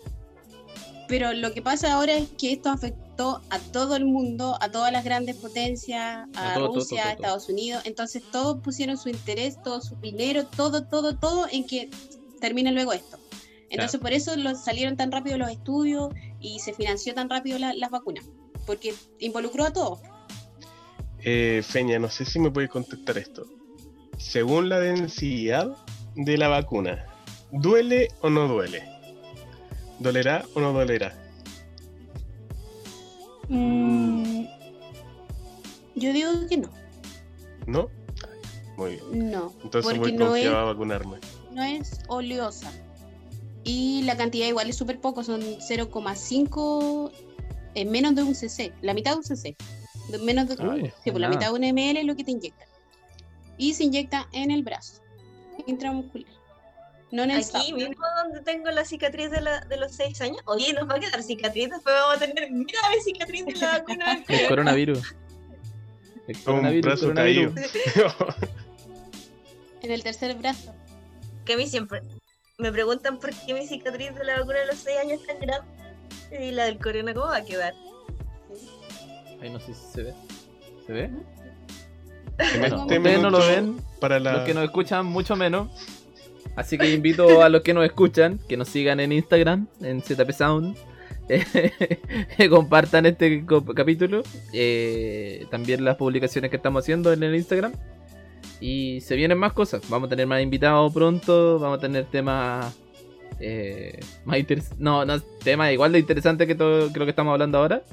[1.09, 4.93] Pero lo que pasa ahora es que esto afectó a todo el mundo, a todas
[4.93, 7.11] las grandes potencias, A a todo, todo, Rusia, a.
[7.13, 7.81] Estados Unidos.
[7.85, 11.89] Entonces todos pusieron su interés, todo su dinero, todo, todo, todo en que
[12.39, 13.17] termine luego esto.
[13.71, 17.89] Entonces por eso salieron tan rápido los estudios y se financió tan rápido la- las
[17.91, 18.23] vacunas.
[18.65, 19.99] Porque involucró a todos.
[21.21, 23.45] eh, Feña, no sé si me puedes contestar esto.
[24.17, 25.75] Según la densidad
[26.15, 27.05] de la vacuna,
[27.51, 28.83] ¿duele o no duele?
[29.99, 31.13] ¿Dolerá o no dolerá?
[33.49, 34.45] Mm,
[35.95, 36.69] yo digo que no.
[37.67, 37.89] ¿No?
[38.77, 39.31] Muy bien.
[39.31, 41.17] No, Entonces porque voy no es, confiado a vacunarme.
[41.51, 42.71] no es oleosa.
[43.63, 47.11] Y la cantidad igual es súper poco, son 0,5,
[47.75, 49.55] en menos de un cc, la mitad de un cc.
[50.09, 52.31] De menos de, Ah, sí, pues la mitad de un ml es lo que te
[52.31, 52.67] inyectan.
[53.57, 55.01] Y se inyecta en el brazo,
[55.67, 56.31] intramuscular.
[57.11, 60.37] No en el aquí mismo donde tengo la cicatriz de, la, de los seis años,
[60.45, 63.79] oye, nos va a quedar cicatriz, después vamos a tener, mira mi cicatriz de la
[63.79, 64.23] vacuna.
[64.27, 65.15] El coronavirus.
[66.27, 67.53] El Un coronavirus, brazo coronavirus.
[67.55, 68.15] caído.
[69.81, 70.75] En el tercer brazo.
[71.45, 72.01] que a mí siempre
[72.57, 75.39] me preguntan por qué mi cicatriz de la vacuna de los 6 años es tan
[75.39, 75.67] grande
[76.37, 77.73] y la del corona cómo va a quedar.
[79.41, 80.13] Ay, no sé si se ve.
[80.85, 81.03] ¿Se ve?
[81.05, 84.33] En Bueno, este ustedes no lo ven, Para la...
[84.33, 85.69] los que nos escuchan mucho menos.
[86.59, 90.29] Así que invito a los que nos escuchan que nos sigan en Instagram, en ZP
[90.33, 90.75] Sound.
[92.37, 94.23] que compartan este capítulo.
[94.51, 97.71] eh, también las publicaciones que estamos haciendo en el Instagram.
[98.59, 99.83] Y se vienen más cosas.
[99.87, 101.59] Vamos a tener más invitados pronto.
[101.59, 102.75] Vamos a tener temas.
[103.39, 104.39] eh, más
[104.77, 107.83] No, no, temas igual de interesantes que todo que lo que estamos hablando ahora.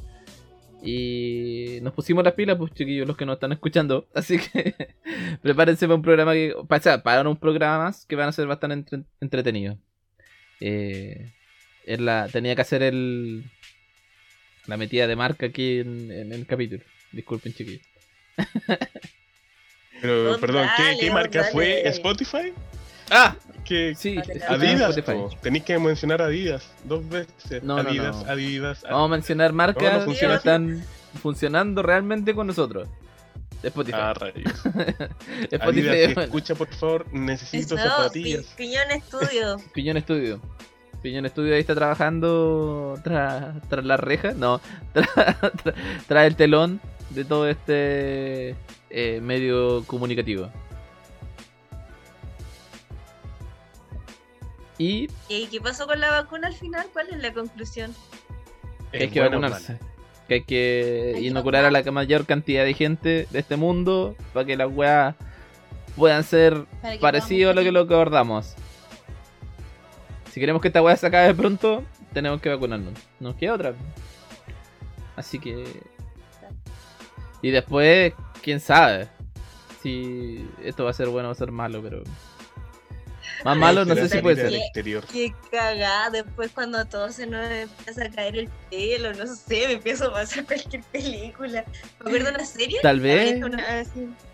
[0.86, 4.06] Y nos pusimos las pilas, pues chiquillos, los que nos están escuchando.
[4.14, 4.74] Así que
[5.42, 6.54] prepárense para un programa que.
[6.68, 9.78] Para, o sea, para unos programas que van a ser bastante entre- entretenidos.
[10.60, 11.32] Eh,
[11.84, 13.44] es la, tenía que hacer el.
[14.66, 16.82] La metida de marca aquí en, en el capítulo.
[17.12, 17.82] Disculpen, chiquillos.
[20.00, 21.52] Pero, perdón, ¿qué, dale, qué don marca dale.
[21.52, 21.88] fue?
[21.88, 22.52] ¿Spotify?
[23.10, 23.36] ¡Ah!
[23.66, 24.16] Sí,
[24.48, 24.96] Adidas.
[25.42, 27.62] tenéis que mencionar Adidas dos veces.
[27.62, 28.30] No, Adidas, no.
[28.30, 30.84] Adidas, Vamos a mencionar marcas No, no que funciona están
[31.20, 32.88] funcionando realmente con nosotros.
[33.62, 33.98] Spotify.
[34.00, 34.52] Ah, rayos.
[35.50, 38.44] Spotify Adidas, bueno, escucha por favor, necesito No, zapatillas.
[38.44, 39.56] Pi- Piñón Estudio.
[39.74, 40.40] Piñón Estudio.
[41.02, 44.60] Piñón Estudio ahí está trabajando tras tras las rejas, no,
[44.92, 45.74] tras tra-
[46.06, 48.56] tras el telón de todo este
[48.90, 50.50] eh, medio comunicativo.
[54.78, 56.86] Y ¿Y qué pasó con la vacuna al final?
[56.92, 57.94] ¿Cuál es la conclusión?
[58.92, 59.78] que hay que bueno vacunarse.
[60.28, 64.16] Que hay que Hay que inocular a la mayor cantidad de gente de este mundo
[64.32, 65.14] para que las weas
[65.96, 66.66] puedan ser
[67.00, 68.54] parecido a lo que lo que abordamos.
[70.32, 72.92] Si queremos que esta weá se acabe pronto, tenemos que vacunarnos.
[73.20, 73.74] Nos queda otra.
[75.16, 75.64] Así que.
[77.40, 78.12] Y después,
[78.42, 79.08] quién sabe
[79.82, 82.02] si esto va a ser bueno o va a ser malo, pero.
[83.46, 84.54] Más malo no sé si puede ser.
[84.54, 85.04] exterior.
[85.06, 89.68] Qué cagada, después cuando a todos se nos empieza a caer el pelo, no sé,
[89.68, 91.64] me empiezo a pasar cualquier película.
[92.00, 93.40] Me acuerdo de una serie, Tal vez.
[93.40, 93.84] una,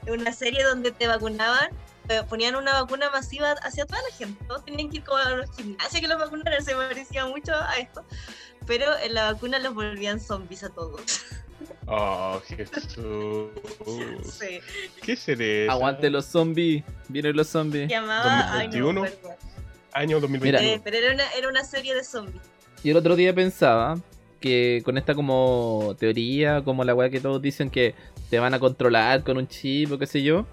[0.08, 1.68] una serie donde te vacunaban,
[2.08, 5.30] eh, ponían una vacuna masiva hacia toda la gente, todos tenían que ir como a
[5.30, 8.02] los gimnasios que los vacunaran, se parecía mucho a esto,
[8.66, 11.02] pero en la vacuna los volvían zombies a todos.
[11.86, 13.50] Oh, Jesús.
[14.24, 14.60] Sí.
[15.02, 15.72] ¿Qué será?
[15.72, 16.84] Aguante los zombies.
[17.08, 17.88] Vienen los zombies.
[17.88, 19.04] Llamaba, ay, no me 2021.
[19.04, 19.36] acuerdo.
[19.92, 20.74] Año 2021.
[20.74, 22.42] Eh, pero era una, era una serie de zombies.
[22.82, 23.98] Y el otro día pensaba
[24.40, 27.94] que con esta como teoría, como la weá que todos dicen que
[28.30, 30.46] te van a controlar con un chip o qué sé yo.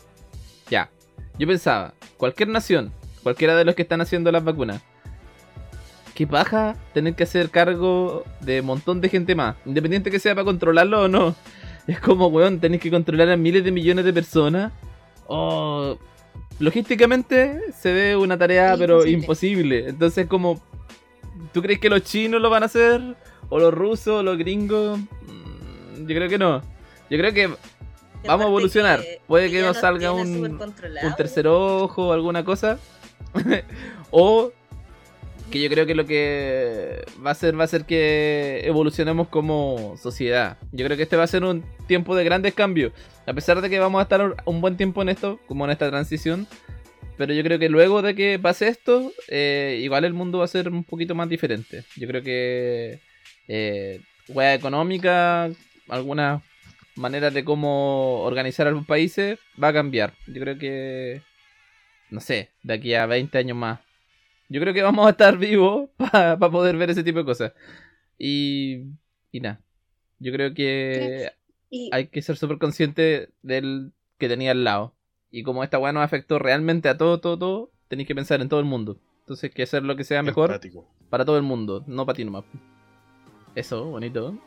[0.70, 0.90] Ya.
[1.38, 2.92] Yo pensaba, cualquier nación,
[3.24, 4.82] cualquiera de los que están haciendo las vacunas,
[6.20, 10.36] qué paja tener que hacer cargo de un montón de gente más, independiente que sea
[10.36, 11.34] para controlarlo o no.
[11.88, 14.72] Es como, weón, tenés que controlar a miles de millones de personas.
[15.28, 15.98] Oh,
[16.60, 19.18] logísticamente se ve una tarea, pero Imposible.
[19.78, 19.90] imposible.
[19.90, 20.62] Entonces, como,
[21.54, 23.02] ¿tú crees que los chinos lo van a hacer?
[23.50, 25.00] ¿O los rusos, o los gringos?
[25.00, 26.62] Mm, Yo creo que no.
[27.10, 27.50] Yo creo que
[28.28, 29.02] Vamos a evolucionar.
[29.28, 32.78] Puede que nos salga un- un tercer ojo o alguna cosa.
[34.12, 34.52] o
[35.50, 39.96] que yo creo que lo que va a ser va a ser que evolucionemos como
[39.98, 40.58] sociedad.
[40.72, 42.94] Yo creo que este va a ser un tiempo de grandes cambios.
[43.26, 45.90] A pesar de que vamos a estar un buen tiempo en esto, como en esta
[45.90, 46.48] transición.
[47.18, 50.48] Pero yo creo que luego de que pase esto, eh, igual el mundo va a
[50.48, 51.84] ser un poquito más diferente.
[51.98, 53.02] Yo creo que
[53.48, 55.50] eh, wea económica,
[55.90, 56.42] algunas
[56.96, 60.14] maneras de cómo organizar a los países va a cambiar.
[60.28, 61.22] Yo creo que,
[62.10, 63.80] no sé, de aquí a 20 años más.
[64.50, 67.54] Yo creo que vamos a estar vivos para poder ver ese tipo de cosas.
[68.18, 68.86] Y,
[69.32, 69.62] y nada,
[70.20, 71.32] yo creo que
[71.70, 74.94] Y hay que ser súper consciente del que tenía al lado.
[75.32, 78.50] Y como esta weá nos afectó realmente a todo, todo, todo, tenéis que pensar en
[78.50, 79.00] todo el mundo.
[79.22, 80.88] Entonces hay que hacer lo que sea mejor Empático.
[81.10, 82.44] para todo el mundo, no para ti nomás.
[83.56, 84.38] Eso, bonito.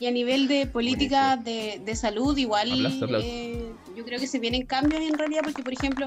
[0.00, 3.26] Y a nivel de política de, de salud, igual Aplauso, aplauso.
[3.26, 6.06] eh, yo creo que se vienen cambios en realidad, porque por ejemplo,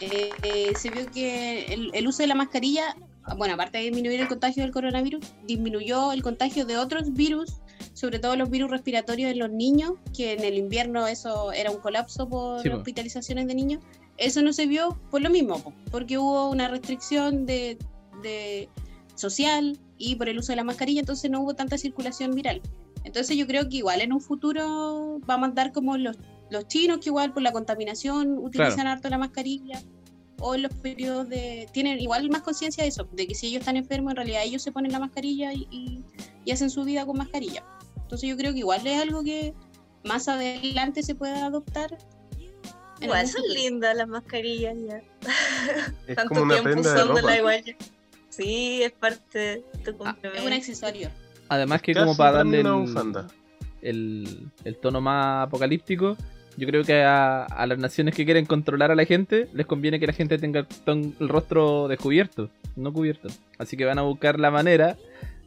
[0.00, 2.96] eh, eh, se vio que el, el uso de la mascarilla,
[3.36, 7.60] bueno, aparte de disminuir el contagio del coronavirus, disminuyó el contagio de otros virus,
[7.94, 11.78] sobre todo los virus respiratorios en los niños, que en el invierno eso era un
[11.78, 13.82] colapso por Sí, hospitalizaciones de niños.
[14.16, 17.78] Eso no se vio por lo mismo, po, porque hubo una restricción de,
[18.22, 18.68] de
[19.14, 22.62] social y por el uso de la mascarilla, entonces no hubo tanta circulación viral.
[23.04, 26.16] Entonces yo creo que igual en un futuro vamos a andar como los,
[26.50, 29.80] los chinos, que igual por la contaminación utilizan harto la mascarilla,
[30.40, 31.68] o en los periodos de...
[31.72, 34.62] Tienen igual más conciencia de eso, de que si ellos están enfermos, en realidad ellos
[34.62, 36.04] se ponen la mascarilla y, y-
[36.44, 37.64] y hacen su vida con mascarilla.
[37.96, 39.52] Entonces yo creo que igual es algo que
[40.04, 41.98] más adelante se puede adoptar.
[43.00, 45.02] Igual son lindas las mascarillas ya.
[46.06, 47.36] Es Tanto como una tiempo prenda de usándola ropa.
[47.36, 47.76] igual ya.
[48.28, 51.10] Sí, es parte de tu Es un accesorio.
[51.48, 52.60] Además que Casi como para darle
[53.82, 56.16] el, el tono más apocalíptico,
[56.58, 60.00] yo creo que a, a las naciones que quieren controlar a la gente, les conviene
[60.00, 63.28] que la gente tenga el, rostro descubierto, no cubierto.
[63.58, 64.96] Así que van a buscar la manera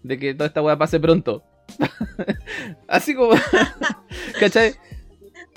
[0.04, 1.44] de que toda esta weá pase pronto.
[2.88, 3.34] Así como...
[4.40, 4.74] ¿Cachai?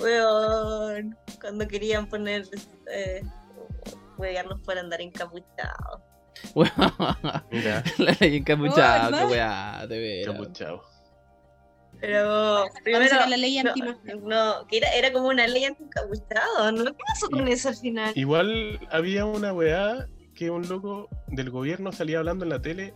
[0.01, 2.47] Weón, cuando querían poner,
[2.93, 3.23] eh,
[4.19, 6.01] huevearnos por andar encapuchados.
[7.53, 10.35] Mira, la ley encapuchada, Oh, qué weá, de veras.
[10.35, 10.94] capuchado.
[12.01, 13.81] Pero primero, sacar la ley no, anti
[14.23, 16.85] no, que era, era como una ley anti-encapuchado, ¿no?
[16.85, 18.13] ¿Qué pasó con eso al final?
[18.15, 22.93] Igual había una weá que un loco del gobierno salía hablando en la tele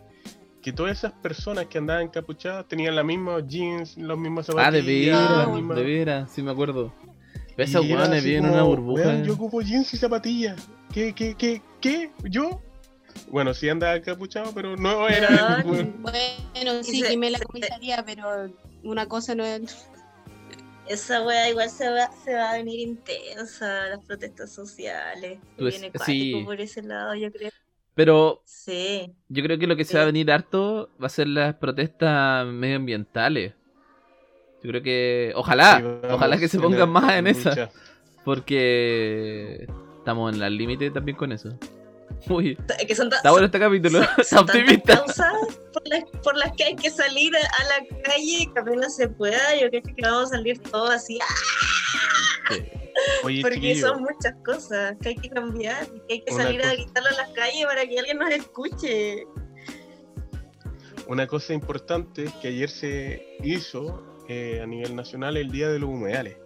[0.60, 4.80] que todas esas personas que andaban encapuchadas tenían los mismos jeans, los mismos Ah, de
[4.80, 6.92] zapatillas, Ah, veras, las mismas- de veras, sí me acuerdo.
[7.56, 9.02] era weones viven en una burbuja.
[9.04, 10.68] "Weón, yo ocupo jeans y zapatillas.
[10.92, 12.10] ¿Qué, qué, qué, qué?
[12.24, 12.60] ¿Yo?
[13.30, 15.62] Bueno, sí andaba encapuchado, pero no era...
[15.62, 15.74] No.
[15.98, 18.50] Bueno, sí, se- quemé la comisaría, pero
[18.82, 19.88] una cosa no es...
[20.88, 25.38] Esa wea igual se va, se va a venir intensa, las protestas sociales.
[25.58, 26.42] Pues, viene sí.
[26.46, 27.50] por ese lado, yo creo.
[27.94, 29.12] Pero Sí.
[29.28, 32.46] yo creo que lo que se va a venir harto va a ser las protestas
[32.46, 33.52] medioambientales.
[34.62, 35.32] Yo creo que.
[35.36, 37.70] Ojalá, Sí, vamos ojalá que se pongan la más en esa.
[38.24, 41.58] Porque estamos en el límite también con eso.
[42.28, 44.96] Uy, que son, está bueno este capítulo, son- optimista.
[44.98, 45.32] causas
[45.72, 49.08] por las, por las que hay que salir a, a la calle que apenas se
[49.08, 49.38] pueda.
[49.60, 52.54] Yo creo que vamos a salir todos así, ¡ah!
[53.22, 56.44] Oye, porque chiquillo, son muchas cosas que hay que cambiar y que hay que Una
[56.44, 59.24] salir a cosa- gritarlo a las calles para que alguien nos escuche.
[61.06, 65.78] una cosa importante es que ayer se hizo eh, a nivel nacional el Día de
[65.78, 66.36] los Humedales.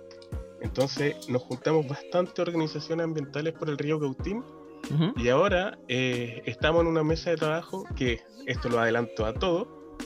[0.60, 4.44] Entonces nos juntamos bastantes organizaciones ambientales por el río Cautín
[4.90, 5.14] Ujú.
[5.16, 9.96] y ahora eh, estamos en una mesa de trabajo que, esto lo adelanto a todo,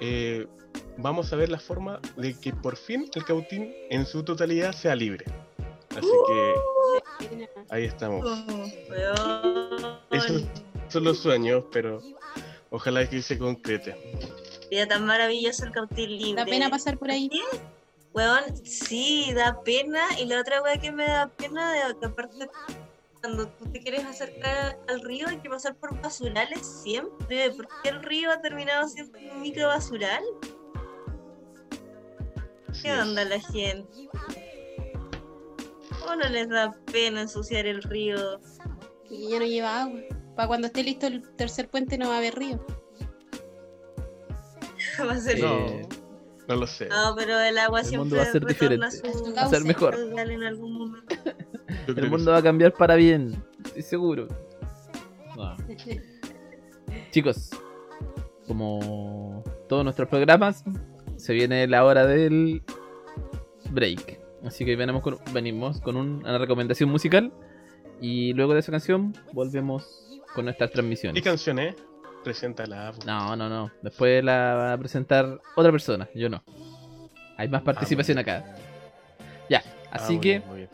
[0.00, 0.46] eh,
[0.98, 4.94] vamos a ver la forma de que por fin el Cautín en su totalidad sea
[4.94, 5.24] libre.
[5.90, 8.24] Así que ahí estamos.
[8.88, 9.98] Weón.
[10.10, 10.42] Esos
[10.88, 12.00] son los sueños, pero
[12.70, 13.96] ojalá que se concrete.
[14.70, 16.44] Día tan maravilloso el cautil libre.
[16.44, 17.30] Da pena pasar por ahí.
[18.12, 20.02] Weón, sí, da pena.
[20.20, 22.48] Y la otra weá que me da pena de que aparte
[23.20, 27.50] cuando tú te quieres acercar al río hay que pasar por basurales siempre.
[27.52, 30.22] ¿Por qué el río ha terminado siendo un micro basural?
[32.82, 34.08] ¿Qué onda la gente?
[36.06, 38.40] ¿O no les da pena ensuciar el río?
[39.10, 40.00] Y ya no lleva agua.
[40.36, 42.64] Para cuando esté listo el tercer puente no va a haber río.
[45.00, 45.66] Va a ser- No,
[46.48, 46.86] no lo sé.
[46.88, 49.08] No, pero el agua El siempre mundo va a ser retorna diferente.
[49.08, 49.94] a su Va a ser mejor.
[49.96, 51.14] en algún momento.
[51.86, 54.28] El mundo va a cambiar para bien, estoy seguro.
[55.36, 55.56] No.
[57.10, 57.50] Chicos,
[58.46, 60.64] como todos nuestros programas,
[61.16, 62.62] se viene la hora del
[63.70, 64.18] break.
[64.44, 67.32] Así que venimos con, venimos con un- una recomendación musical.
[68.00, 71.22] Y luego de esa canción, volvemos con nuestras ¿Qué transmisiones.
[71.22, 71.74] canción es?
[72.22, 72.92] Preséntala.
[72.92, 73.04] po.
[73.04, 73.70] No, no, no.
[73.82, 76.42] Después la va a presentar otra persona, yo no.
[77.36, 78.54] Hay más participación acá.
[79.50, 80.68] Ya, Ah, así muy que bien, muy bien.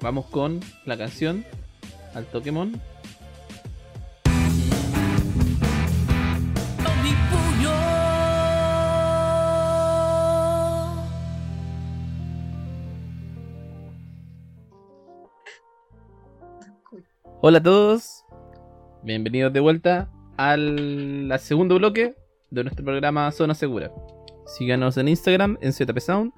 [0.00, 1.44] Vamos con la canción
[2.14, 2.80] al Pokémon.
[17.40, 18.24] Hola a todos,
[19.04, 22.16] bienvenidos de vuelta al, al segundo bloque
[22.50, 23.92] de nuestro programa Zona Segura.
[24.44, 26.32] Síganos en Instagram, en ZP Sound.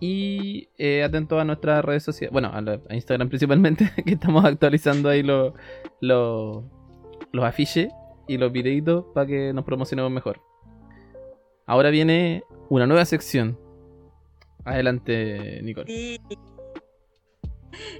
[0.00, 2.32] Y eh, atentos a nuestras redes sociales.
[2.32, 5.52] Bueno, a, Instagram principalmente, que estamos actualizando ahí los
[6.00, 6.64] los-
[7.32, 7.92] los afiches
[8.26, 10.40] y los videitos para que nos promocionemos mejor.
[11.66, 13.58] Ahora viene una nueva sección.
[14.64, 16.18] Adelante, Nicole.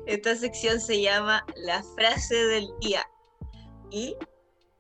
[0.07, 3.03] Esta sección se llama La frase del día.
[3.91, 4.17] Y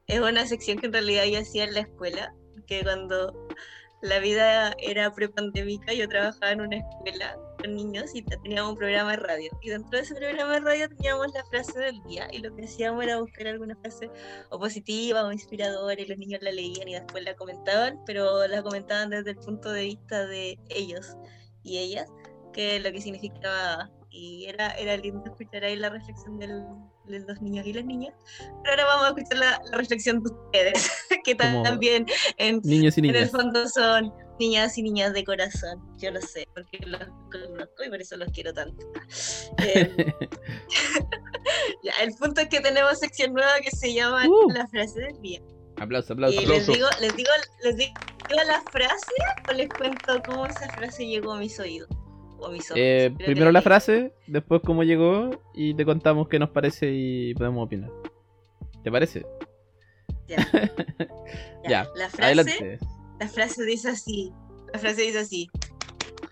[0.06, 2.34] es una sección que en realidad yo hacía en la escuela,
[2.66, 3.48] que cuando
[4.00, 9.10] la vida era prepandémica yo trabajaba en una escuela con niños y teníamos un programa
[9.12, 9.50] de radio.
[9.60, 12.64] Y dentro de ese programa de radio teníamos la frase del día y lo que
[12.64, 14.10] hacíamos era buscar alguna frase
[14.50, 18.62] o positiva o inspiradora y los niños la leían y después la comentaban, pero la
[18.62, 21.16] comentaban desde el punto de vista de ellos
[21.64, 22.08] y ellas
[22.52, 26.64] que lo que significaba y era, era lindo escuchar ahí la reflexión del-
[27.06, 28.14] de los niños y las niñas.
[28.62, 30.90] Pero ahora vamos a escuchar la, la reflexión de ustedes,
[31.24, 33.30] que Como también en, Niños y en el niñas.
[33.30, 35.80] fondo son niñas y niñas de corazón.
[35.98, 38.86] Yo lo sé, porque los conozco y por eso los quiero tanto.
[39.64, 40.14] Eh,
[41.82, 44.50] ya, el punto es que tenemos sección nueva que se llama Uh.
[44.50, 45.40] La frase del día.
[45.78, 46.40] aplauso, aplauso.
[46.40, 47.30] Y les digo, les digo,
[47.64, 47.94] les digo
[48.46, 49.12] la frase
[49.48, 51.88] o les cuento cómo esa frase llegó a mis oídos.
[52.38, 52.76] O a mis ojos.
[52.80, 57.34] Eh, que primero la frase, después cómo llegó y te contamos qué nos parece y
[57.34, 57.90] podemos opinar.
[58.84, 59.26] ¿Te parece?
[60.28, 60.36] Ya.
[61.68, 62.78] Ya, La frase, Adelante.
[63.20, 64.32] la frase dice así.
[64.72, 65.50] La frase dice así.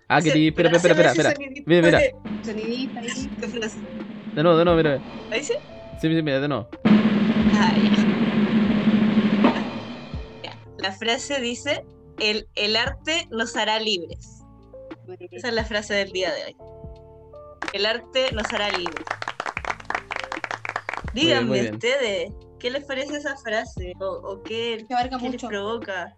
[0.08, 1.34] Ah, Hace- querí, espera, espera, espera, espera.
[1.66, 1.98] Mira, mira.
[1.98, 3.30] de- Sonidita ahí.
[3.38, 3.78] de frase.
[4.34, 5.02] De nuevo, de nuevo, mira.
[5.30, 5.54] ¿Ahí sí?
[6.00, 6.68] Sí, sí, mira, de nuevo.
[6.84, 7.74] Ah,
[10.42, 10.50] ya.
[10.50, 10.58] Ya.
[10.78, 11.84] La frase dice,
[12.18, 14.35] el, el arte nos hará libres.
[15.30, 16.56] Esa es la frase del día de hoy.
[17.72, 19.06] El arte nos hará libres.
[21.14, 21.74] Díganme muy bien.
[21.74, 23.92] ustedes, ¿qué les parece esa frase?
[24.00, 26.14] ¿O, o qué, qué les provoca?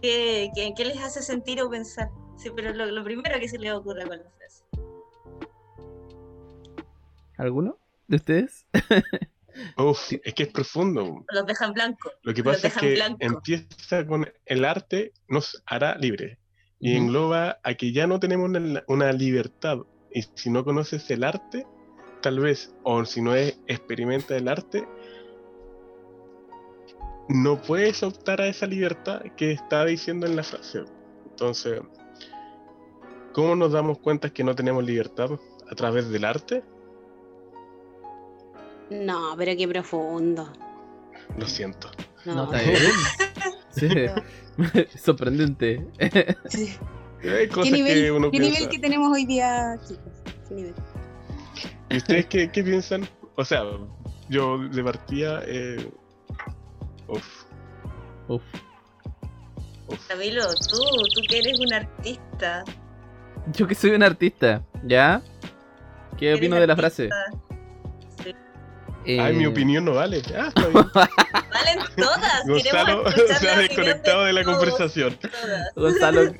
[0.00, 2.10] ¿Qué, qué, qué les hace sentir o pensar?
[2.36, 4.64] Sí, pero lo, lo primero que se les ocurre con la frase.
[7.36, 8.66] ¿Alguno de ustedes?
[9.76, 11.24] Uf, es que es profundo.
[11.30, 12.10] Los dejan blanco.
[12.22, 13.18] Lo que pasa es que blanco.
[13.20, 16.38] empieza con el arte nos hará libre
[16.80, 19.78] y engloba a que ya no tenemos una, una libertad
[20.14, 21.66] y si no conoces el arte,
[22.22, 24.86] tal vez, o si no es, experimenta el arte,
[27.28, 30.84] no puedes optar a esa libertad que está diciendo en la frase.
[31.30, 31.80] Entonces,
[33.32, 35.30] ¿cómo nos damos cuenta que no tenemos libertad?
[35.68, 36.62] ¿A través del arte?
[38.90, 40.52] No, pero qué profundo.
[41.36, 41.90] Lo siento.
[42.24, 42.78] No, No, está bien.
[43.74, 43.88] Sí.
[44.98, 45.86] Sorprendente.
[46.48, 46.76] Sí.
[47.22, 48.58] Hay cosas ¿Qué, nivel, que uno qué piensa.
[48.58, 50.12] nivel que tenemos hoy día, chicos?
[50.48, 50.74] ¿Qué nivel?
[51.90, 53.08] ¿Y ustedes qué, qué piensan?
[53.36, 53.62] O sea,
[54.28, 55.42] yo de partida.
[55.46, 55.90] Eh...
[57.08, 57.44] Uf,
[58.28, 58.42] Uf.
[60.08, 60.76] Camilo, tú,
[61.14, 62.64] tú que eres un artista.
[63.52, 65.22] Yo que soy un artista, ¿ya?
[66.18, 67.10] ¿Qué opino de la frase?
[69.04, 69.18] Sí.
[69.18, 70.22] Ay, mi Eh, opinión no vale.
[70.36, 70.84] Ah, está bien.
[70.94, 72.46] Valen todas.
[72.46, 75.16] Gonzalo se ha desconectado de la todos, conversación.
[75.20, 75.74] todas.
[75.76, 76.20] Gonzalo.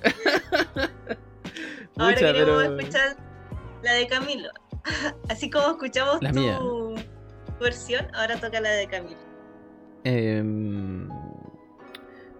[1.96, 2.78] Ahora Mucha, queremos pero.
[2.80, 3.16] escuchar
[3.82, 4.48] la de Camilo.
[5.28, 6.58] Así como escuchamos La tu mía.
[7.60, 9.16] versión, ahora toca la de Camilo.
[10.02, 11.08] Em,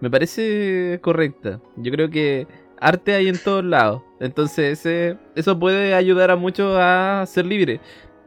[0.01, 1.59] me parece correcta.
[1.77, 2.47] Yo creo que
[2.79, 4.01] arte hay en todos lados.
[4.19, 4.85] Entonces
[5.35, 7.79] eso puede ayudar a muchos a ser libre.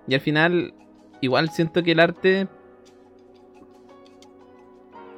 [0.07, 0.73] Y al final,
[1.21, 2.49] igual siento que el arte...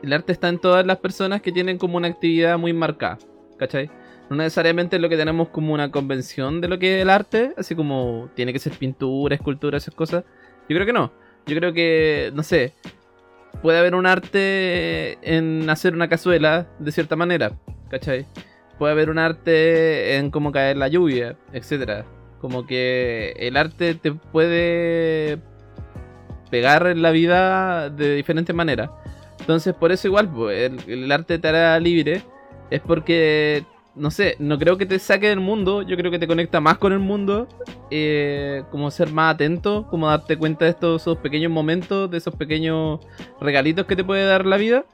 [0.02, 3.18] El arte está en todas las personas que tienen como una actividad muy marcada.
[3.58, 3.90] ¿Cachai?
[4.30, 7.52] No necesariamente es lo que tenemos como una convención de lo que es el arte.
[7.58, 10.24] Así como tiene que ser pintura, escultura, esas cosas.
[10.68, 11.12] Yo creo que no.
[11.46, 12.72] Yo creo que, no sé,
[13.62, 17.52] puede haber un arte en hacer una cazuela de cierta manera,
[17.88, 18.26] ¿cachai?
[18.78, 22.06] Puede haber un arte en cómo caer la lluvia, etcétera.
[22.40, 25.40] Como que el arte te puede
[26.50, 28.90] pegar en la vida de diferentes maneras.
[29.40, 32.22] Entonces, por eso igual, el, arte te hará libre.
[32.70, 33.64] Es porque,
[33.96, 35.82] no sé, no creo que te saque del mundo.
[35.82, 37.48] Yo creo que te conecta más con el mundo.
[37.90, 43.00] eh, como ser más atento, como darte cuenta de estos pequeños momentos, de esos pequeños
[43.40, 44.84] regalitos que te puede dar la vida.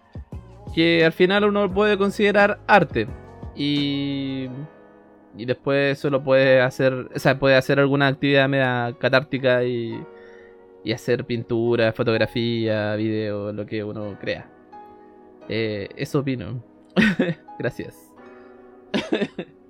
[0.74, 3.09] Que al final uno puede considerar arte.
[3.54, 4.48] Y.
[5.38, 7.11] Y después solo puede hacer.
[7.14, 10.00] O sea, puede hacer alguna actividad media catártica y.
[10.87, 14.49] Y hacer pintura, fotografía, video, lo que uno crea.
[15.49, 16.62] Eh, eso opino.
[17.59, 18.12] Gracias.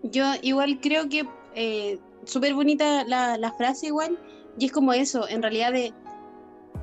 [0.02, 4.18] Yo igual creo que eh, súper bonita la, frase igual,
[4.58, 5.94] y es como eso, en realidad de,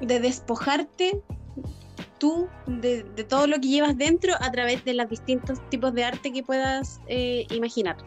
[0.02, 1.22] de despojarte
[2.18, 6.06] tú de, de todo lo que llevas dentro a través de los distintos tipos de
[6.06, 7.98] arte que puedas eh, imaginar.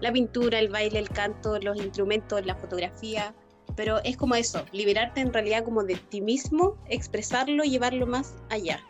[0.00, 3.32] La pintura, el baile, el canto, los instrumentos, la fotografía,
[3.76, 8.80] pero es como eso, liberarte en realidad como de ti mismo, expresarlo, llevarlo más allá.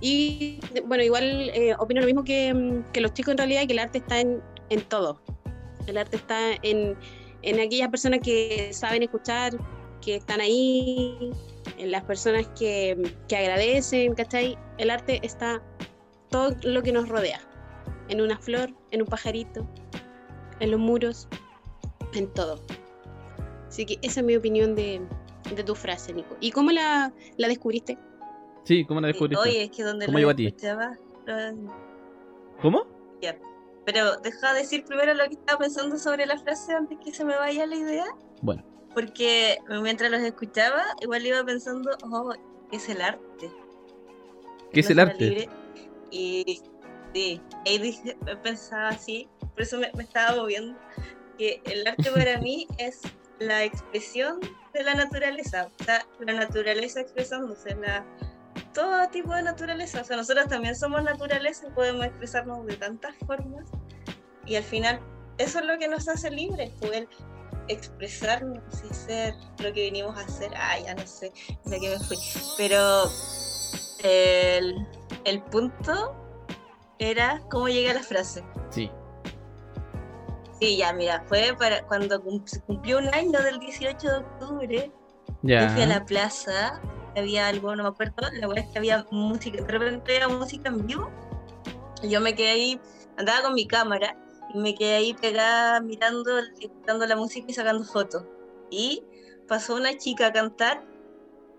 [0.00, 3.74] Y bueno, igual eh, opino lo mismo que, mm, que los chicos en realidad, que
[3.74, 5.20] el arte está en, en todo.
[5.86, 6.96] El arte está en,
[7.42, 9.52] en aquellas personas que saben escuchar,
[10.00, 11.32] que están ahí,
[11.78, 14.58] en las personas que, que agradecen, ¿cachai?
[14.78, 15.62] El arte está
[16.30, 17.40] todo lo que nos rodea.
[18.08, 19.68] En una flor, en un pajarito,
[20.60, 21.28] en los muros,
[22.14, 22.60] en todo.
[23.72, 25.00] Así que esa es mi opinión de,
[25.56, 26.36] de tu frase, Nico.
[26.40, 27.96] ¿Y cómo la, la descubriste?
[28.64, 29.48] Sí, ¿cómo la descubriste?
[29.48, 30.46] Oye, es que donde ¿Cómo lo llegó a ti?
[30.48, 31.72] escuchaba, lo-
[32.60, 32.84] ¿Cómo?
[33.86, 37.24] Pero deja de decir primero lo que estaba pensando sobre la frase antes que se
[37.24, 38.04] me vaya la idea.
[38.42, 38.62] Bueno.
[38.94, 42.32] Porque mientras los escuchaba, igual iba pensando, oh,
[42.70, 43.50] ¿qué es el arte?
[44.70, 45.24] ¿Qué es No el arte?
[45.30, 45.48] libre.
[46.10, 46.60] Y
[47.14, 50.78] sí, ahí dije, pensaba así, por eso me, me estaba moviendo,
[51.38, 53.00] que el arte para mí es
[53.46, 54.40] la expresión
[54.72, 55.68] de la naturaleza,
[56.20, 58.04] la naturaleza expresándose, la,
[58.72, 63.14] todo tipo de naturaleza, o sea, nosotros también somos naturaleza y podemos expresarnos de tantas
[63.26, 63.66] formas,
[64.46, 65.00] y al final
[65.38, 67.08] eso es lo que nos hace libres, poder
[67.68, 71.32] expresarnos y ser lo que venimos a hacer, ah, ya no sé,
[71.64, 72.16] de qué me fui,
[72.56, 73.04] pero
[74.02, 74.86] el,
[75.24, 76.16] el punto
[76.98, 78.42] era cómo llegué a la frase.
[78.70, 78.90] Sí.
[80.62, 84.92] Sí, ya, mira, fue para cuando cumplió un año del 18 de octubre.
[85.42, 85.66] Ya.
[85.66, 86.80] Yo fui a la plaza,
[87.16, 90.68] había algo, no me acuerdo, la verdad es que había música, de repente había música
[90.68, 91.10] en vivo.
[92.00, 92.80] Y yo me quedé ahí,
[93.16, 94.16] andaba con mi cámara,
[94.54, 98.22] y me quedé ahí pegada mirando, escuchando la música y sacando fotos.
[98.70, 99.02] Y
[99.48, 100.84] pasó una chica a cantar,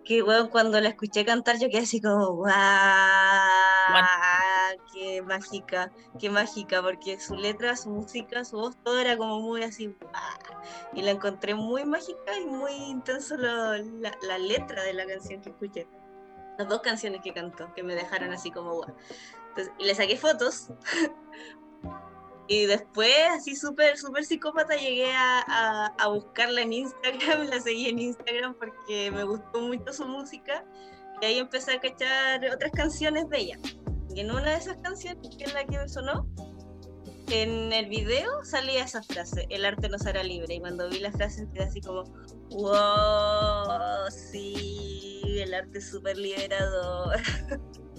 [0.06, 2.54] que bueno, cuando la escuché cantar yo quedé así como, ¡guau!
[4.94, 5.92] ¡Qué mágica!
[6.20, 6.82] ¡Qué mágica!
[6.82, 10.62] Porque su letra, su música, su voz, todo era como muy así, ¡guau!
[10.94, 15.42] Y la encontré muy mágica y muy intenso lo- la, la letra de la canción
[15.42, 15.88] que escuché.
[16.58, 18.96] Las dos canciones que cantó, que me dejaron así como guau.
[19.50, 20.70] Entonces, y le saqué fotos.
[22.48, 27.48] Y después, así súper, súper psicópata, llegué a, a, a buscarla en Instagram.
[27.50, 30.66] La seguí en Instagram porque me gustó mucho su música.
[31.22, 33.58] Y ahí empecé a cachar otras canciones de ella.
[34.14, 36.28] Y en una de esas canciones, que es la que sonó,
[37.30, 40.56] en el video salía esa frase, el arte nos hará libre.
[40.56, 42.04] Y cuando vi la frase quedé así como,
[42.50, 47.18] wow, sí, el arte es súper liberador.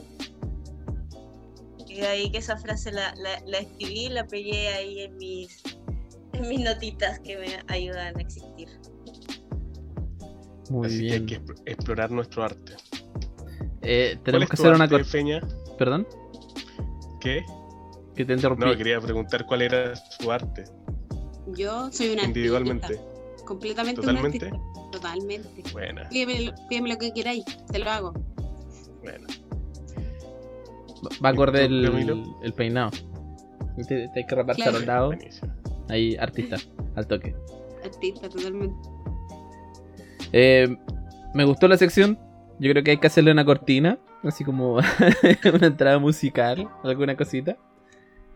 [1.95, 5.63] y de ahí que esa frase la, la, la escribí, la pegué ahí en mis,
[6.33, 8.69] en mis notitas que me ayudan a existir.
[10.71, 11.27] Muy Así que hay bien.
[11.27, 12.73] que exp- explorar nuestro arte.
[13.83, 15.41] Eh, ¿Cuál tenemos es que tu hacer una Feña?
[15.79, 16.09] Perdón.
[17.21, 17.45] ¿Qué?
[18.17, 18.65] Que te interrumpí.
[18.65, 20.65] No, quería preguntar cuál era su arte
[21.49, 22.87] Yo soy una individualmente.
[22.87, 24.47] artista, completamente ¿Totalmente?
[24.49, 24.91] una artista.
[24.91, 25.63] Totalmente.
[25.73, 28.13] Buena, Pídeme, lo- pídeme lo que queráis, te lo hago.
[29.03, 29.27] buena.
[31.25, 32.91] Va acorde ¿Y tú, el, el peinado.
[33.89, 34.77] Te, te hay que raparse Claro.
[34.77, 35.17] a los lados.
[35.17, 35.53] Buenísimo.
[35.89, 36.57] Ahí, artista,
[36.97, 37.35] al toque.
[37.85, 38.75] Artista, totalmente.
[40.33, 40.77] Eh,
[41.35, 42.19] me gustó la sección.
[42.59, 43.99] Yo creo que hay que hacerle una cortina.
[44.23, 44.75] Así como
[45.55, 47.57] una entrada musical, alguna cosita.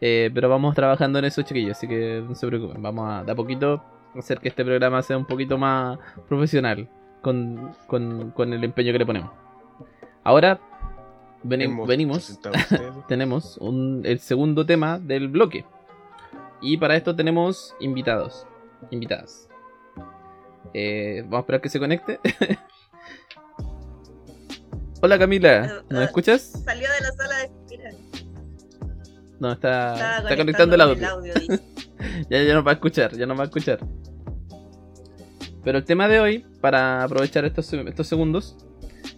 [0.01, 1.77] Eh, pero vamos trabajando en eso, chiquillos.
[1.77, 2.83] Así que no se preocupen.
[2.83, 3.83] Vamos a de a poquito
[4.17, 5.99] hacer que este programa sea un poquito más
[6.29, 6.89] profesional.
[7.23, 9.31] Con, con, con el empeño que le ponemos.
[10.23, 10.61] Ahora
[11.43, 12.39] veni- Hemos venimos.
[13.09, 15.65] tenemos un- el segundo tema del bloque.
[16.61, 18.47] Y para esto tenemos invitados.
[18.91, 19.49] Invitadas.
[20.75, 22.19] Eh, vamos a esperar que se conecte.
[25.01, 26.43] Hola Camila, ¿nos escuchas?
[26.65, 27.91] Salió de la sala de espera.
[29.39, 31.07] No, está, está conectando el audio.
[32.31, 33.81] Ya, ya nos va a escuchar, ya nos va a escuchar.
[35.65, 38.57] Pero el tema de hoy, para aprovechar estos, estos segundos,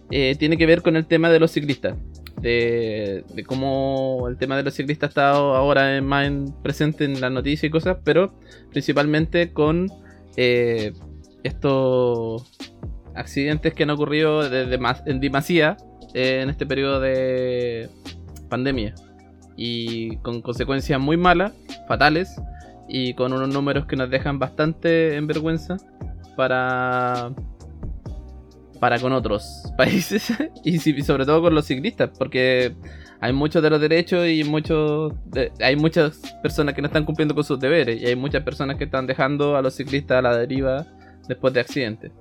[0.09, 1.95] eh, tiene que ver con el tema de los ciclistas.
[2.41, 7.31] De, cómo el tema de los ciclistas está ahora en- más en- presente en las
[7.31, 8.33] noticias y cosas, pero
[8.71, 9.87] principalmente con
[10.37, 10.93] eh,
[11.43, 12.43] estos
[13.15, 15.77] accidentes que han ocurrido de- de en demasía
[16.13, 17.89] eh, en este periodo de
[18.49, 18.95] pandemia.
[19.55, 21.51] Y con consecuencias muy malas,
[21.87, 22.35] fatales,
[22.87, 25.77] y con unos números que nos dejan bastante en vergüenza
[26.35, 27.31] para
[28.81, 30.33] para con otros países
[30.65, 32.75] y sobre todo con los ciclistas porque
[33.21, 35.13] hay muchos de los derechos y muchos
[35.61, 38.85] hay muchas personas que no están cumpliendo con sus deberes y hay muchas personas que
[38.85, 40.87] están dejando a los ciclistas a la deriva
[41.27, 42.11] después de accidentes.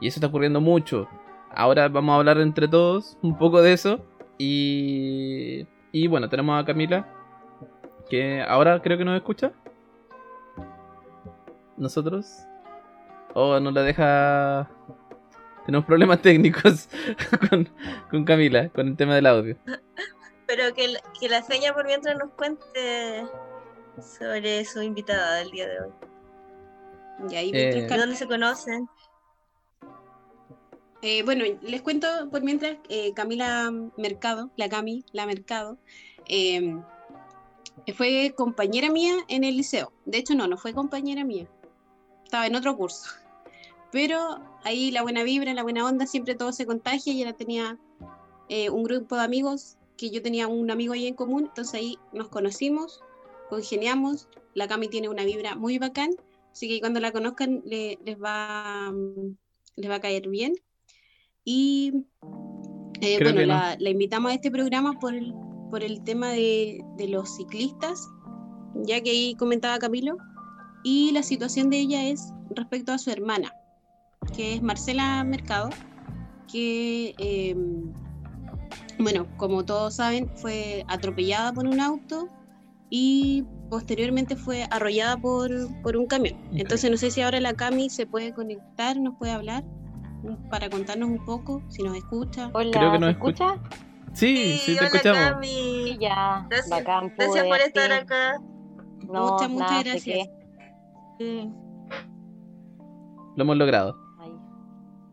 [0.00, 1.08] Y eso está ocurriendo mucho.
[1.54, 4.04] Ahora vamos a hablar entre todos un poco de eso
[4.36, 7.08] y y bueno tenemos a Camila
[8.10, 9.52] que ahora creo que nos escucha.
[11.76, 12.42] Nosotros
[13.34, 14.68] o no la deja
[15.66, 16.88] tenemos problemas técnicos
[17.50, 17.68] con,
[18.10, 19.56] con Camila con el tema del audio
[20.46, 23.24] Pero que, la- que la seña por mientras nos cuente
[24.18, 25.90] sobre su invitada del día de hoy.
[27.30, 28.88] Y ahí Eh, mientras ¿De Cam- dónde se conocen?
[31.02, 35.78] Eh, bueno, les cuento por mientras eh, Camila Mercado, la Cami, la Mercado,
[36.28, 36.76] eh,
[37.94, 39.92] fue compañera mía en el liceo.
[40.04, 41.46] De hecho, no, no fue compañera mía.
[42.24, 43.10] Estaba en otro curso.
[43.96, 44.18] Pero
[44.64, 47.78] ahí la buena vibra, la buena onda, siempre todo se contagia y ella tenía
[48.50, 51.98] eh, un grupo de amigos que yo tenía un amigo ahí en común, entonces ahí
[52.12, 53.00] nos conocimos,
[53.48, 54.28] congeniamos.
[54.52, 56.10] La Cami tiene una vibra muy bacán,
[56.52, 59.34] así que cuando la conozcan le- les, va, mm,
[59.76, 60.52] les va a caer bien.
[61.42, 62.04] Y
[63.00, 63.46] eh, bueno, no.
[63.46, 65.32] la, la invitamos a este programa por el,
[65.70, 68.06] por el tema de, de los ciclistas,
[68.74, 70.18] ya que ahí comentaba Camilo,
[70.84, 73.54] y la situación de ella es respecto a su hermana,
[74.34, 75.70] que es Marcela Mercado,
[76.50, 77.56] que, eh,
[78.98, 82.28] bueno, como todos saben, fue atropellada por un auto
[82.90, 85.50] y posteriormente fue arrollada por,
[85.82, 86.36] por un camión.
[86.52, 89.64] Entonces no sé si ahora la Cami se puede conectar, nos puede hablar
[90.50, 92.50] para contarnos un poco, si nos escucha.
[92.54, 93.60] Hola, Creo que ¿se nos escucha?
[94.12, 95.46] sí sí te hola escuchamos Cami.
[95.48, 96.46] Sí, ya.
[96.48, 97.96] Gracias, Bacán, Gracias pude, por estar sí.
[97.98, 98.38] acá.
[99.12, 100.28] No, Muchas, muchas nada, gracias.
[101.18, 101.50] Sí.
[103.36, 103.96] lo hemos logrado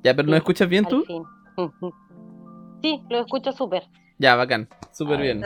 [0.03, 1.23] ya pero Sí, nos escuchas bien tú fin.
[2.81, 3.83] Sí, lo escucho súper.
[4.19, 5.41] ya bacán súper bien.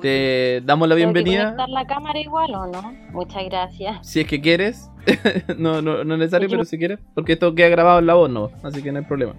[0.00, 1.44] te damos la ¿Tengo que bienvenida.
[1.56, 2.92] conectar la cámara igual o no?
[3.12, 4.06] Muchas gracias.
[4.06, 4.90] si es que quieres.
[5.58, 6.98] No, no, no es necesario Es que pero si quieres.
[7.14, 9.34] Porque esto queda grabado en la voz no así que no hay problema.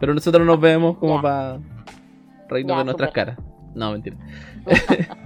[0.00, 1.22] Pero nosotros nos vemos como Ya.
[1.22, 1.58] para
[2.48, 3.38] reírnos de nuestras caras.
[3.74, 4.16] No mentira.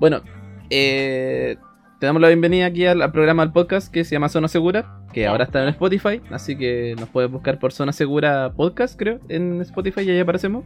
[0.00, 0.20] Bueno,
[0.70, 1.56] eh,
[2.02, 4.98] te damos la bienvenida aquí al, al programa del podcast que se llama Zona Segura,
[5.12, 9.20] que ahora está en Spotify, así que nos puedes buscar por Zona Segura Podcast, creo,
[9.28, 10.64] en Spotify y ahí aparecemos.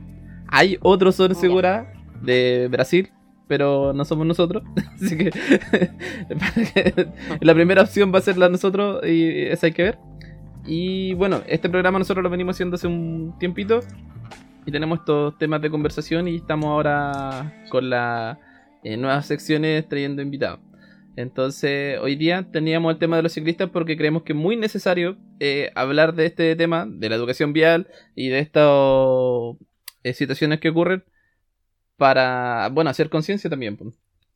[0.49, 1.35] Hay otro Zona.
[1.35, 3.11] Segura de Brasil,
[3.49, 4.63] pero no somos nosotros,
[4.95, 5.31] así que
[7.43, 9.99] la primera opción va a ser la de nosotros y esa hay que ver.
[10.65, 13.81] Y bueno, este programa nosotros lo venimos haciendo hace un tiempito
[14.65, 18.39] y tenemos estos temas de conversación y estamos ahora con las
[18.83, 20.61] nuevas secciones trayendo invitados.
[21.17, 25.17] Entonces, hoy día teníamos el tema de los ciclistas porque creemos que es muy necesario
[25.41, 28.69] eh, hablar de este tema, de la educación vial y de estas
[30.03, 31.03] eh, situaciones que ocurren
[31.97, 33.79] para, bueno, hacer conciencia también.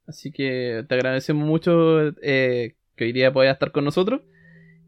[0.06, 4.22] Así que te agradecemos mucho eh, que hoy día puedas estar con nosotros.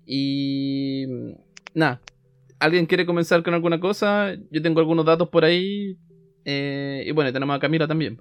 [0.07, 1.05] Y
[1.74, 2.01] nada,
[2.59, 4.34] ¿alguien quiere comenzar con alguna cosa?
[4.51, 5.99] Yo tengo algunos datos por ahí.
[6.47, 8.16] eh, y bueno, tenemos a Camila también.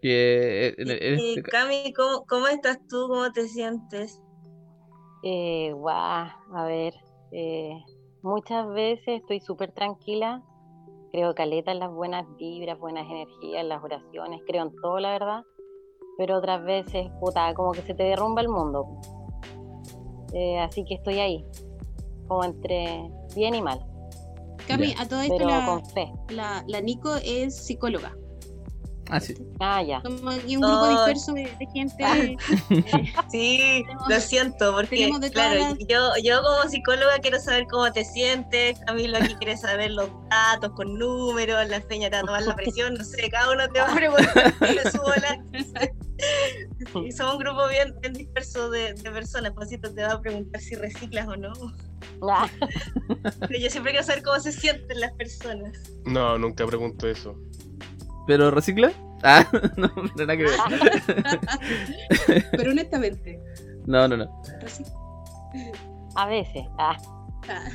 [0.00, 3.08] Que en- en Y, este ca- Cami, ¿cómo, ¿cómo estás tú?
[3.08, 4.22] ¿Cómo te sientes?
[5.24, 6.94] Eh, guau, a ver,
[7.32, 7.72] eh,
[8.22, 10.42] muchas veces estoy súper tranquila,
[11.10, 15.10] creo caleta en las buenas vibras, buenas energías, en las oraciones, creo en todo, la
[15.10, 15.44] verdad,
[16.16, 18.86] pero otras veces, puta, como que se te derrumba el mundo.
[20.32, 21.44] Eh, así que estoy ahí,
[22.28, 23.84] como entre bien y mal,
[24.68, 25.34] Cami, a todo esto
[26.66, 28.14] la Nico es psicóloga.
[29.10, 29.34] Ah, sí.
[29.58, 30.00] Ah, ya.
[30.02, 30.88] Somos aquí un grupo Oh.
[31.06, 32.04] disperso de, de gente.
[32.04, 32.36] eh,
[33.30, 38.04] Sí, Tenemos- lo siento, porque claro, las- yo, yo como psicóloga quiero saber cómo te
[38.04, 42.42] sientes, Camilo aquí quiere saber los datos con números, la feña te va a tomar
[42.42, 45.42] la presión, no sé, cada uno te va a preguntar y le subo la...
[47.06, 50.60] Y somos un grupo bien, bien disperso de, de personas, Juancito te va a preguntar
[50.60, 51.52] si reciclas o no.
[52.28, 52.48] Ah,
[53.40, 55.78] Pero yo siempre quiero saber cómo se sienten las personas.
[56.04, 57.36] No, nunca pregunto eso.
[58.28, 58.92] ¿Pero recicla?
[59.24, 59.44] Ah,
[59.76, 60.52] no, pero nada que ver.
[62.52, 63.40] Pero honestamente,
[63.86, 64.42] No, no, no.
[66.14, 66.96] a veces, ah,
[67.48, 67.68] ah,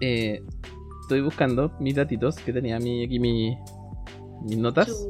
[0.00, 0.40] Eh,
[1.02, 3.58] estoy buscando mis datitos que tenía mi, aquí mi,
[4.44, 5.06] mis notas.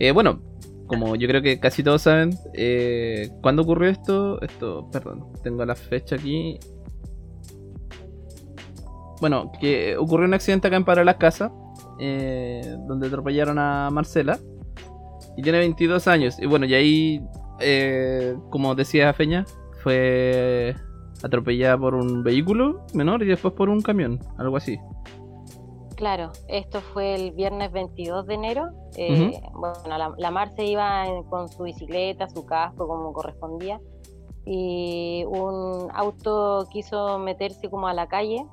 [0.00, 0.42] Eh, bueno,
[0.88, 4.40] como yo creo que casi todos saben, eh, ¿cuándo ocurrió esto?
[4.42, 6.58] Esto, perdón, tengo la fecha aquí.
[9.22, 11.52] Bueno, que ocurrió un accidente acá en Para las Casas,
[12.00, 14.36] eh, donde atropellaron a Marcela.
[15.36, 16.38] Y tiene 22 años.
[16.40, 17.24] Y bueno, y ahí,
[17.60, 19.46] eh, como decía Feña,
[19.84, 20.74] fue
[21.22, 24.76] atropellada por un vehículo menor y después por un camión, algo así.
[25.94, 28.70] Claro, esto fue el viernes 22 de enero.
[28.96, 33.80] eh, Bueno, la, la Marce iba en- con su bicicleta, su casco, como correspondía,
[34.44, 38.44] y un auto quiso meterse como a la calle,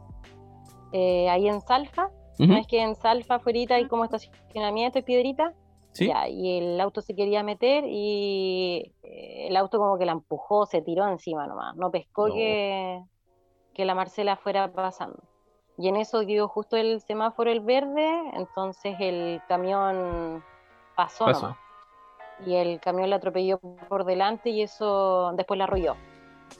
[0.91, 2.09] eh, ahí en Salfa.
[2.37, 5.53] No es que en Salfa, afuera, hay como estacionamiento y piedrita.
[5.91, 6.07] ¿Sí?
[6.07, 10.65] Ya, y el auto se quería meter y eh, el auto como que la empujó,
[10.65, 11.75] se tiró encima nomás.
[11.75, 12.35] No pescó No.
[12.35, 13.01] que,
[13.73, 15.19] que la Marcela fuera pasando.
[15.77, 20.43] Y en eso dio justo el semáforo el verde, entonces el camión
[20.95, 21.41] pasó, Pasó.
[21.47, 21.57] nomás.
[22.45, 23.59] Y el camión la atropelló
[23.89, 25.95] por delante y eso después la arrolló.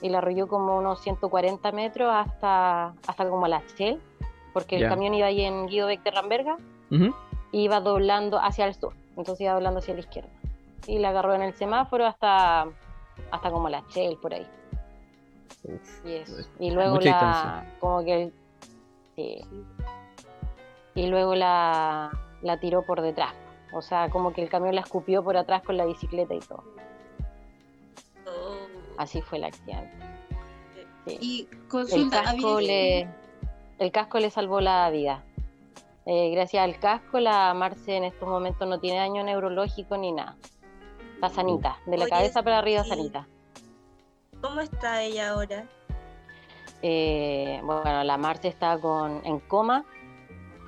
[0.02, 4.00] Y la arrolló como unos 140 metros hasta, hasta como la Shell,
[4.52, 6.56] porque el camión iba ahí en Guido Beck de Ramberga
[7.52, 10.30] iba doblando hacia el sur, entonces iba doblando hacia la izquierda.
[10.86, 12.66] Y la agarró en el semáforo hasta,
[13.30, 14.46] hasta como la Shell por ahí.
[15.64, 16.38] Uf, Y, eso.
[16.38, 17.76] es y luego mucha la, distancia.
[17.80, 18.32] como que, el-
[19.16, 19.44] sí.
[20.94, 22.10] Y luego la,
[22.42, 23.34] la tiró por detrás.
[23.72, 26.64] O sea, como que el camión la escupió por atrás con la bicicleta y todo.
[29.00, 29.90] Así fue el accidente.
[31.06, 31.18] Sí.
[31.22, 33.08] Y El consulta, casco, había- le,
[33.78, 35.24] el casco le salvó la vida.
[36.04, 40.36] Eh, gracias al casco, la Marce en estos momentos no tiene daño neurológico ni nada.
[41.14, 43.26] Está sanita, de la Oye, cabeza para arriba sanita.
[44.42, 45.66] ¿Cómo está ella ahora?
[46.82, 49.84] Eh, bueno, la Marce está con, en coma,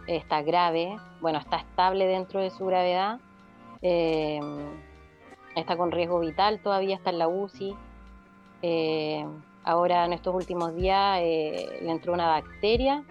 [0.07, 3.18] está grave, bueno, está estable dentro de su gravedad,
[3.83, 4.41] eh,
[5.55, 7.76] está con riesgo vital, todavía está en la UCI.
[8.63, 9.27] Eh,
[9.65, 13.05] ahora en estos últimos días eh, le entró una bacteria,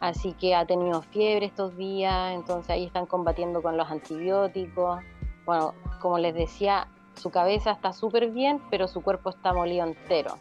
[0.00, 5.00] así que ha tenido fiebre estos días, entonces ahí están combatiendo con los antibióticos.
[5.44, 10.38] Bueno, como les decía, su cabeza está súper bien, pero su cuerpo está molido entero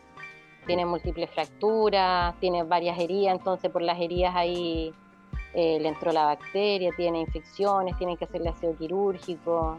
[0.65, 4.93] tiene múltiples fracturas, tiene varias heridas, entonces por las heridas ahí
[5.53, 9.77] eh, le entró la bacteria, tiene infecciones, tienen que hacerle aseo quirúrgico,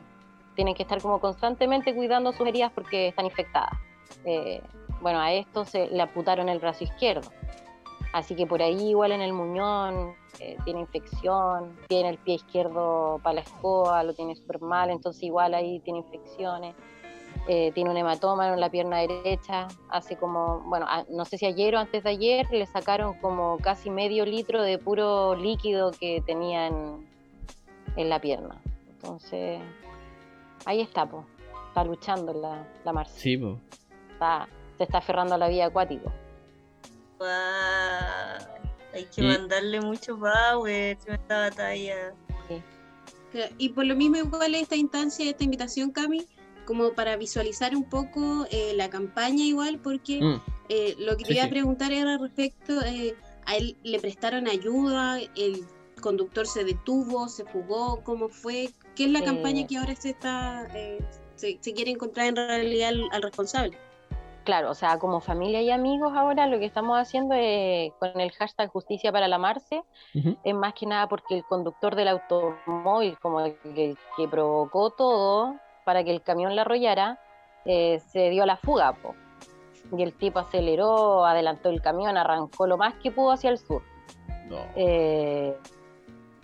[0.55, 3.79] tienen que estar como constantemente cuidando sus heridas porque están infectadas.
[4.25, 4.61] Eh,
[5.01, 7.31] bueno, a esto se le amputaron el brazo izquierdo,
[8.13, 13.21] así que por ahí igual en el muñón eh, tiene infección, tiene el pie izquierdo
[13.23, 16.75] para la escoba, lo tiene súper mal, entonces igual ahí tiene infecciones
[17.49, 21.77] eh, tiene un hematoma en la pierna derecha, hace como, bueno, no sé si ayer
[21.77, 26.67] o antes de ayer le sacaron como casi medio litro de puro líquido que tenía
[26.67, 27.07] en,
[27.97, 28.61] la pierna.
[28.91, 29.61] Entonces,
[30.65, 31.25] ahí está, po.
[31.69, 33.41] está luchando la, la Marcia, Sí.
[34.17, 34.49] Está,
[34.79, 36.11] se está aferrando a la vida acuática.
[37.19, 37.29] Guau,
[38.95, 42.15] Hay que Y- mandarle mucho power en esta batalla.
[43.59, 46.27] Y por lo mismo igual esta instancia, esta invitación, Cami,
[46.65, 50.41] como para visualizar un poco eh, la campaña igual, porque Mm,
[50.71, 51.49] eh, lo que te Sí, iba sí.
[51.49, 53.15] a preguntar era respecto, eh,
[53.45, 55.67] a él le prestaron ayuda, el
[56.01, 58.71] conductor se detuvo, se fugó, ¿cómo fue?
[58.95, 60.99] ¿Qué es la Eh, campaña que ahora se está, eh,
[61.35, 63.77] se, se quiere encontrar en realidad al, al responsable?
[64.47, 68.31] Claro, o sea, como familia y amigos ahora lo que estamos haciendo es, con el
[68.33, 69.83] hashtag Justicia para la Marce,
[70.15, 75.57] es más que nada porque el conductor del automóvil, como el que, que provocó todo
[75.85, 77.21] para que el camión la arrollara,
[77.67, 79.15] eh, se dio a la fuga, po.
[79.97, 83.83] y el tipo aceleró, adelantó el camión, arrancó lo más que pudo hacia el sur.
[84.49, 84.59] No.
[84.77, 85.57] Eh,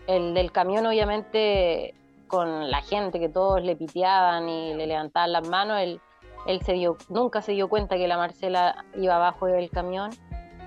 [0.08, 1.94] el del camión, obviamente,
[2.26, 6.00] con la gente que todos le piteaban y le levantaban las manos, él,
[6.46, 10.10] él se dio, nunca se dio cuenta que la Marcela iba abajo del camión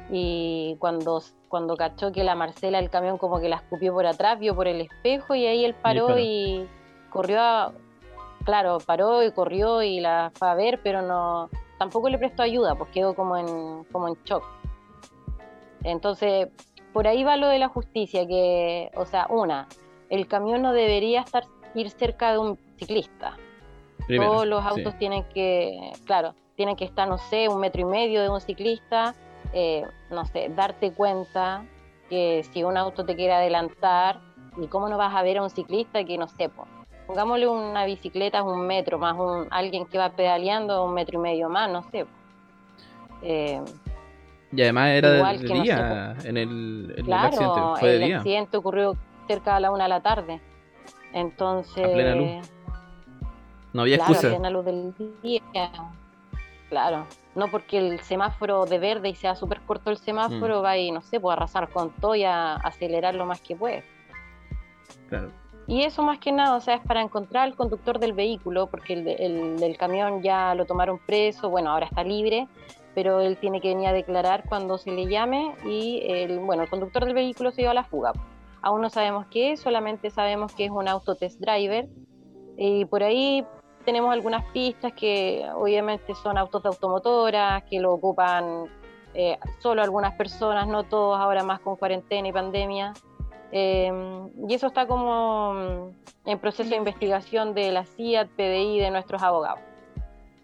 [0.09, 4.39] y cuando, cuando cachó que la Marcela el camión como que la escupió por atrás,
[4.39, 6.19] vio por el espejo y ahí él paró disparó.
[6.19, 6.67] y
[7.09, 7.73] corrió a,
[8.43, 12.76] claro, paró y corrió y la fue a ver, pero no, tampoco le prestó ayuda,
[12.76, 14.43] pues quedó como en, como en shock.
[15.84, 16.49] Entonces,
[16.93, 19.67] por ahí va lo de la justicia, que, o sea, una,
[20.09, 23.38] el camión no debería estar ir cerca de un ciclista.
[24.07, 24.69] Primero, Todos los sí.
[24.69, 28.39] autos tienen que, claro, tienen que estar, no sé, un metro y medio de un
[28.41, 29.15] ciclista,
[29.53, 31.65] eh, no sé, darte cuenta
[32.09, 34.19] que si un auto te quiere adelantar,
[34.57, 36.67] ¿y cómo no vas a ver a un ciclista que, no sé, po,
[37.07, 41.49] pongámosle una bicicleta un metro más un, alguien que va pedaleando un metro y medio
[41.49, 42.05] más, no sé.
[43.23, 43.61] Eh,
[44.51, 47.53] Y además era de, no sé, día en el, en el accidente.
[47.53, 48.17] claro, Fue de el día.
[48.17, 48.95] accidente ocurrió
[49.27, 50.41] cerca de la una de la tarde.
[51.13, 52.51] Entonces, A plena luz.
[53.76, 54.28] No había claro, excusa.
[54.28, 55.41] a plena luz del día.
[56.69, 57.05] Claro,
[57.36, 59.99] no porque el semáforo de verde y sea súper corto el Mm.
[59.99, 63.55] semáforo, va y no sé, pues arrasar con todo y a acelerar lo más que
[63.55, 63.84] puede.
[65.09, 65.30] Claro.
[65.67, 68.93] Y eso más que nada, o sea, es para encontrar al conductor del vehículo, porque
[68.93, 72.47] el, el del camión ya lo tomaron preso, bueno, ahora está libre,
[72.93, 76.69] pero él tiene que venir a declarar cuando se le llame y el, bueno, el
[76.69, 78.13] conductor del vehículo se dio a la fuga.
[78.61, 81.88] Aún no sabemos qué es, solamente sabemos que es un auto test driver
[82.57, 83.45] y por ahí
[83.86, 88.65] tenemos algunas pistas que obviamente son autos de automotoras, que lo ocupan
[89.13, 92.93] eh, solo algunas personas, no todos, ahora más con cuarentena y pandemia.
[93.51, 93.91] Eh,
[94.49, 99.21] y eso está como mm, en proceso de investigación de la CIAT, PDI, de nuestros
[99.21, 99.61] abogados.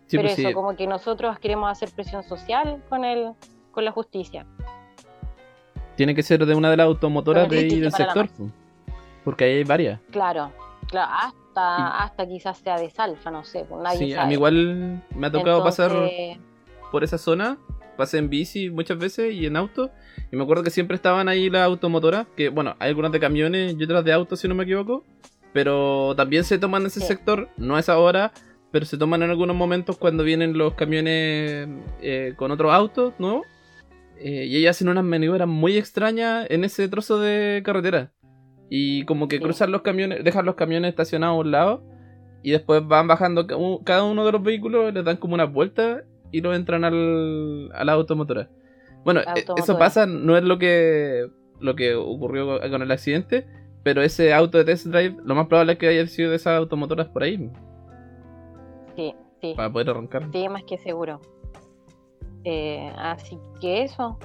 [0.08, 0.54] Sí, Pero pues eso, sí.
[0.54, 3.34] como que nosotros queremos hacer presión social con el,
[3.72, 4.46] con la justicia.
[5.96, 8.30] Tiene que ser de una de las automotoras de ahí del sector.
[8.38, 8.52] pues.
[9.24, 10.00] Porque ahí hay varias.
[10.12, 10.52] Claro,
[10.88, 15.04] claro hasta, hasta quizás sea de Salfa, no sé, pues nadie Sí, a mí igual
[15.16, 15.92] me ha tocado pasar
[16.92, 17.58] por esa zona.
[17.98, 19.92] Pasé en bici muchas veces y en auto.
[20.32, 22.26] Y me acuerdo que siempre estaban ahí las automotoras.
[22.36, 25.04] Que bueno, hay algunas de camiones y otras de autos, si no me equivoco.
[25.54, 27.08] Pero también se toman ese Sí.
[27.08, 27.50] sector.
[27.58, 28.32] No es ahora,
[28.72, 31.68] pero se toman en algunos momentos cuando vienen los camiones
[32.02, 33.46] eh, con otros autos nuevos.
[34.18, 38.12] Eh, y ellas hacen unas maniobras muy extrañas en ese trozo de carretera.
[38.74, 39.44] Y como que Sí.
[39.44, 41.84] cruzan los camiones, dejan los camiones estacionados a un lado.
[42.42, 43.46] Y después van bajando
[43.84, 47.84] cada uno de los vehículos, les dan como unas vueltas y lo entran al, a
[47.84, 48.50] la automotora.
[49.04, 51.28] Bueno, La eh, eso pasa, no es lo que,
[51.60, 53.46] lo que ocurrió co- con el accidente,
[53.84, 56.58] pero ese auto de test drive, lo más probable es que haya sido de esas
[56.58, 57.50] automotoras por ahí,
[58.96, 59.54] sí, sí.
[59.56, 60.30] para poder arrancar.
[60.32, 61.20] Sí, más que seguro.
[62.44, 64.18] Eh, así que eso.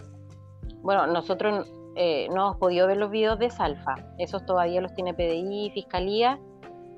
[0.82, 3.94] Bueno, nosotros eh, no hemos podido ver los videos de Salfa.
[4.18, 6.38] Esos todavía los tiene PDI, Fiscalía.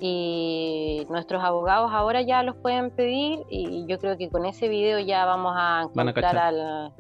[0.01, 3.41] Y nuestros abogados ahora ya los pueden pedir.
[3.49, 6.93] Y yo creo que con ese video ya vamos a encontrar al.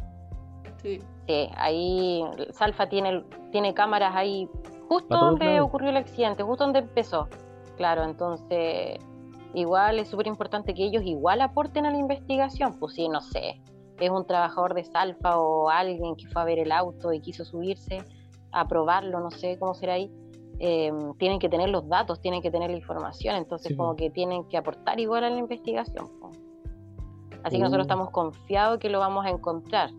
[0.83, 1.01] Sí.
[1.27, 3.23] Sí, ahí Salfa tiene,
[3.53, 4.49] tiene cámaras ahí
[4.89, 5.69] justo donde lados.
[5.69, 7.29] ocurrió el accidente, justo donde empezó.
[7.77, 8.99] Claro, entonces
[9.53, 12.79] igual es súper importante que ellos igual aporten a la investigación.
[12.79, 13.61] Pues sí, no sé,
[14.01, 17.45] es un trabajador de Salfa o alguien que fue a ver el auto y quiso
[17.45, 18.03] subirse
[18.53, 20.11] a probarlo, no sé cómo será ahí.
[20.61, 24.11] eh, tienen que tener los datos, tienen que tener la información, entonces Sí, como que
[24.11, 26.09] tienen que aportar igual a la investigación.
[27.45, 27.65] Así que Uh.
[27.67, 29.91] nosotros estamos confiados que lo vamos a encontrar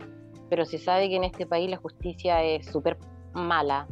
[0.50, 2.98] pero se sabe que en este país la justicia es súper
[3.34, 3.86] mala.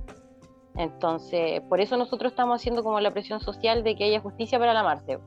[0.75, 4.75] Entonces, por eso nosotros estamos haciendo como la presión social de que haya justicia para
[4.75, 5.19] la Marce,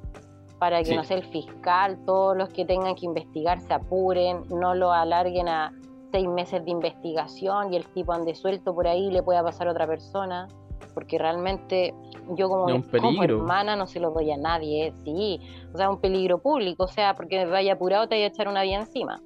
[0.61, 0.95] para que Sí.
[0.95, 5.47] no sea el fiscal, todos los que tengan que investigar se apuren, no lo alarguen
[5.47, 5.73] a
[6.11, 9.67] seis meses de investigación y el tipo ande suelto por ahí y le pueda pasar
[9.67, 10.47] a otra persona,
[10.93, 11.95] porque realmente
[12.37, 14.93] yo como, un como hermana no se lo doy a nadie, ¿eh?
[15.03, 15.39] sí,
[15.73, 18.61] o sea, un peligro público, o sea, porque vaya apurado te vaya a echar una
[18.61, 19.19] vía encima.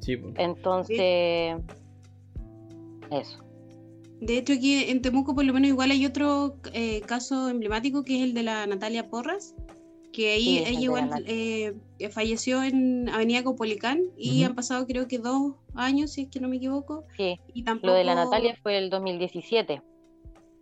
[0.00, 0.34] Sí, pues.
[0.36, 1.60] Entonces,
[3.12, 3.38] eso.
[4.20, 8.16] De hecho, aquí en Temuco, por lo menos, igual hay otro eh, caso emblemático que
[8.18, 9.54] es el de la Natalia Porras,
[10.12, 11.74] que ahí Sí, Nat- eh,
[12.10, 16.48] falleció en Avenida Copolicán y han pasado, creo que dos años, si es que no
[16.48, 17.04] me equivoco.
[17.16, 17.88] Sí, Y tampoco...
[17.88, 19.82] lo de la Natalia fue el 2017.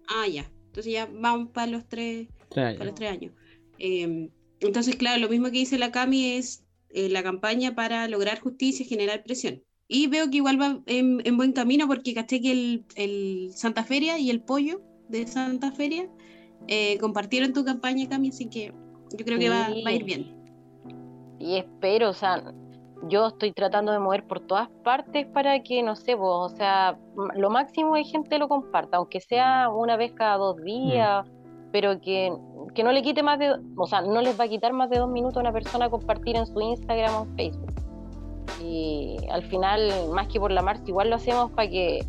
[0.09, 0.51] Ah, ya.
[0.67, 3.33] Entonces ya vamos para los tres, para los tres años.
[3.79, 4.31] Eh,
[4.61, 8.85] entonces, claro, lo mismo que dice la Cami es eh, la campaña para lograr justicia
[8.85, 9.63] y generar presión.
[9.89, 13.83] Y veo que igual va en, en buen camino porque caché que el, el, Santa
[13.83, 16.09] Feria y el pollo de Santa Feria
[16.69, 18.73] eh, compartieron tu campaña, Cami, así que
[19.17, 20.37] yo creo que va, va, a ir bien.
[21.39, 22.43] Y espero, o sea,
[23.09, 26.99] yo estoy tratando de mover por todas partes para que, no sé, vos, o sea,
[27.35, 31.71] lo máximo de gente lo comparta, aunque sea una vez cada dos días, mm.
[31.73, 32.33] pero que,
[32.75, 34.99] que, no le quite más de, o sea, no les va a quitar más de
[34.99, 37.73] dos minutos a una persona compartir en su Instagram o Facebook.
[38.63, 42.05] Y al final, más que por la marcha, igual lo hacemos para que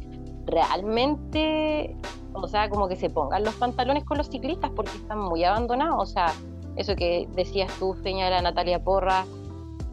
[0.46, 1.96] realmente,
[2.34, 6.02] o sea, como que se pongan los pantalones con los ciclistas porque están muy abandonados,
[6.02, 6.34] o sea,
[6.76, 9.26] eso que decías tú, Feña, la Natalia Porra,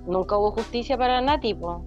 [0.06, 1.78] nunca hubo justicia para Nati, pues.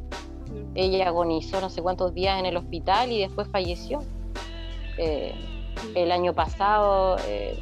[0.75, 3.99] Ella agonizó no sé cuántos días en el hospital y después falleció.
[4.97, 5.33] Eh,
[5.95, 7.57] el año pasado, eh,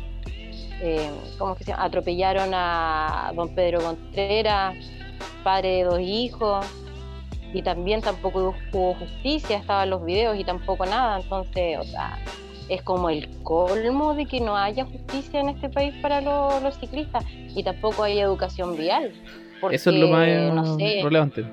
[0.82, 1.86] eh, ¿cómo que se llama?
[1.86, 4.76] Atropellaron a don Pedro Contreras,
[5.44, 6.66] padre de dos hijos,
[7.54, 11.20] y también tampoco hubo justicia, estaban los videos y tampoco nada.
[11.20, 12.20] Entonces, o sea,
[12.70, 17.26] es como el colmo de que no haya justicia en este país para los ciclistas
[17.55, 19.11] y tampoco hay educación vial.
[19.72, 20.28] Eso es lo más
[20.78, 21.45] relevante.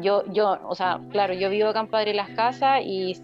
[0.00, 3.14] Yo, yo, o sea, claro, yo vivo acá en Padre Las Casas y,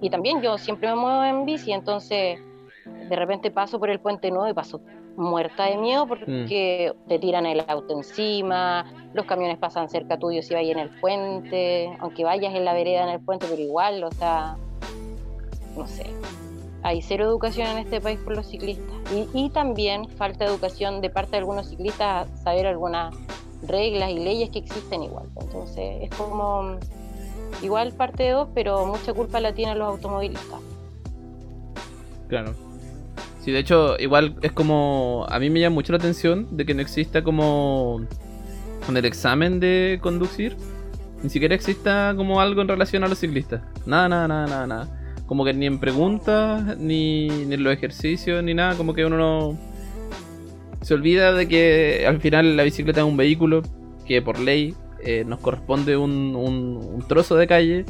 [0.00, 2.38] y, también yo siempre me muevo en bici, entonces
[3.08, 4.80] de repente paso por el puente nuevo y paso
[5.16, 7.08] muerta de miedo porque mm.
[7.08, 11.96] te tiran el auto encima, los camiones pasan cerca tuyo si vayas en el puente,
[11.98, 14.56] aunque vayas en la vereda en el puente, pero igual, o sea,
[15.80, 16.06] no sé.
[16.82, 18.86] Hay cero educación en este país por los ciclistas.
[19.34, 23.14] Y, también falta educación de parte de algunos ciclistas a saber algunas
[23.66, 25.26] reglas y leyes que existen igual.
[25.40, 26.78] Entonces es como
[27.62, 30.60] igual parte de dos, pero mucha culpa la tienen los automovilistas.
[32.28, 32.54] Claro.
[33.42, 35.26] Sí, de hecho, igual es como.
[35.28, 38.02] A mí me llama mucho la atención de que no exista como.
[38.86, 40.56] Con el examen de conducir,
[41.22, 43.62] ni siquiera exista como algo en relación a los ciclistas.
[43.84, 44.99] Nada, nada, nada, nada, nada
[45.30, 49.58] como que ni en preguntas, ni, en los ejercicios, ni nada, como que uno no...
[50.82, 53.62] Se olvida de que al final la bicicleta es un vehículo
[54.04, 54.74] que por ley
[55.04, 57.84] eh, nos corresponde un, un, trozo de calle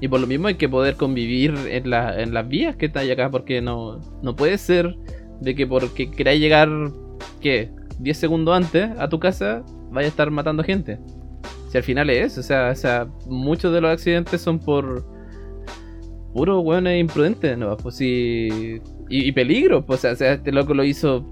[0.00, 3.10] y por lo mismo hay que poder convivir en, la, en las vías que están
[3.10, 4.94] acá porque no, no puede ser
[5.40, 6.68] de que porque queráis llegar,
[7.40, 7.68] ¿qué?
[7.98, 11.00] 10 segundos antes a tu casa vaya a estar matando gente.
[11.68, 15.15] Si al final es o sea, o sea muchos de los accidentes son por
[16.36, 17.76] puro weón es imprudente, ¿no?
[17.76, 18.80] Pues sí.
[19.08, 21.24] Y, peligro, pues, o sea, este loco lo hizo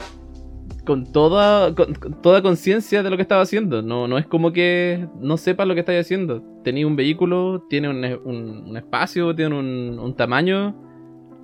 [0.87, 3.83] con toda con, toda conciencia de lo que estaba haciendo.
[3.83, 6.43] No, no es como que no sepa lo que está haciendo.
[6.63, 10.75] Tenía un vehículo, tiene un, espacio, tiene un, tamaño.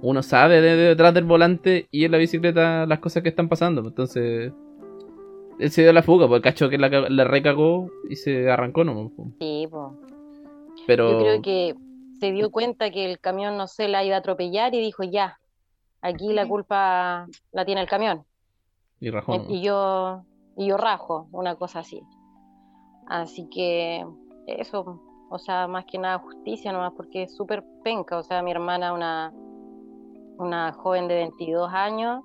[0.03, 3.83] Uno sabe de, detrás del volante y en la bicicleta las cosas que están pasando.
[3.83, 4.53] Entonces,
[5.59, 9.13] él se dio la fuga, porque cacho que la, la recagó y se arrancó, ¿no?
[9.39, 9.85] Sí, pues.
[10.87, 11.11] Pero...
[11.11, 11.90] Yo creo que
[12.21, 15.41] se dio cuenta que el camión no se la iba a atropellar y dijo, ya,
[16.03, 18.25] aquí la culpa la tiene el camión.
[19.01, 19.47] Y rajó.
[19.49, 20.23] Y yo,
[20.57, 22.03] y yo rajo, una cosa así.
[23.07, 24.07] Así que
[24.47, 25.01] eso,
[25.31, 28.19] o sea, más que nada justicia nomás, porque es súper penca.
[28.19, 29.33] O sea, mi hermana, una,
[30.37, 32.23] una joven de 22 años,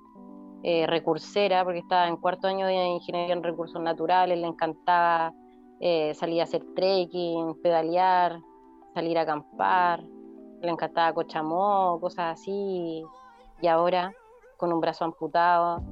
[0.62, 5.32] eh, recursera, porque estaba en cuarto año de ingeniería en recursos naturales, le encantaba
[5.80, 8.40] eh, salir a hacer trekking, pedalear,
[8.96, 10.02] salir a acampar,
[10.62, 13.04] le encantaba Cochamó, cosas así,
[13.60, 14.10] y ahora
[14.56, 15.82] con un brazo amputado.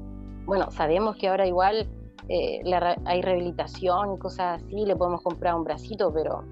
[0.46, 1.86] Bueno, sabemos que ahora igual
[2.30, 2.62] eh,
[3.05, 6.44] hay rehabilitación y cosas así, le podemos comprar un bracito, pero...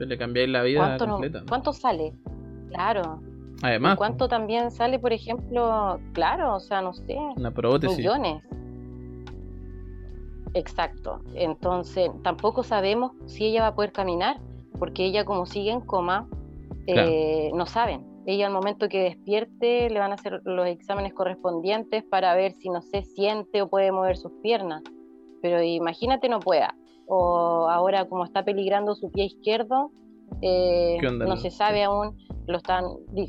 [0.00, 2.12] le cambiáis la vida ¿cuánto, completa, ¿Cuánto sale?
[2.70, 3.20] Claro.
[3.62, 3.96] Además.
[3.96, 6.00] ¿Cuánto también sale, por ejemplo?
[6.12, 7.16] Claro, o sea, no sé.
[7.36, 7.98] Una prótesis.
[7.98, 8.42] Millones.
[10.54, 11.20] Exacto.
[11.34, 14.40] Entonces, tampoco sabemos si ella va a poder caminar
[14.78, 16.28] porque ella como sigue en coma,
[16.86, 18.06] eh, no saben.
[18.26, 22.68] Ella al momento que despierte le van a hacer los exámenes correspondientes para ver si
[22.68, 24.82] no se siente o puede mover sus piernas.
[25.42, 26.74] Pero imagínate no pueda.
[27.06, 29.90] O ahora como está peligrando su pie izquierdo,
[30.42, 32.16] eh, no se sabe aún.
[32.46, 32.84] Lo están,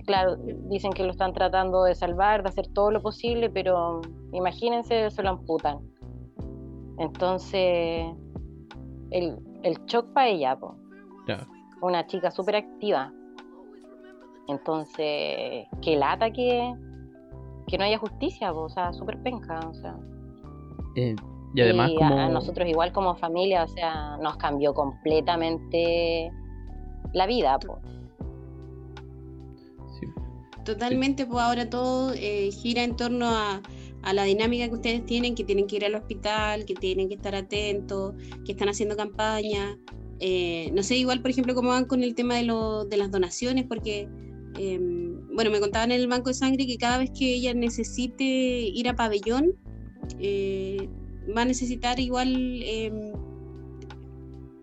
[0.06, 0.36] claro,
[0.70, 4.02] dicen que lo están tratando de salvar, de hacer todo lo posible, pero
[4.34, 5.80] imagínense, se lo amputan.
[6.98, 8.08] Entonces,
[9.12, 10.58] el, el shock para ella,
[11.82, 13.12] una chica súper activa.
[14.48, 16.74] Entonces, que lata que,
[17.68, 19.96] que no haya justicia, o sea, súper penca, o sea.
[20.96, 21.16] Eh,
[21.54, 26.32] y además a, nosotros igual como familia, o sea, nos cambió completamente
[27.14, 27.58] la vida,
[30.64, 33.62] Totalmente, pues ahora todo eh, gira en torno a,
[34.04, 37.16] a la dinámica que ustedes tienen, que tienen que ir al hospital, que tienen que
[37.16, 38.14] estar atentos,
[38.46, 39.78] que están haciendo campaña.
[40.24, 43.10] Eh, no sé, igual, por ejemplo, cómo van con el tema de, lo, de las
[43.10, 44.08] donaciones, porque,
[44.60, 48.24] em, bueno, me contaban en el banco de sangre que cada vez que ella necesite
[48.24, 49.54] ir a pabellón,
[50.20, 50.88] eh,
[51.36, 53.14] va a necesitar igual em,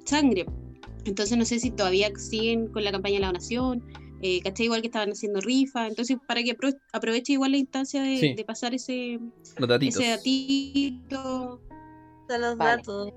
[0.05, 0.47] sangre.
[1.05, 3.83] Entonces no sé si todavía siguen con la campaña de la donación,
[4.23, 8.03] eh, caché igual que estaban haciendo rifa, entonces para que apro- aproveche igual la instancia
[8.03, 8.35] de, Sí.
[8.35, 9.19] de pasar ese,
[9.59, 11.61] Los ese datito.
[12.29, 12.77] Los Vale.
[12.77, 13.13] datos.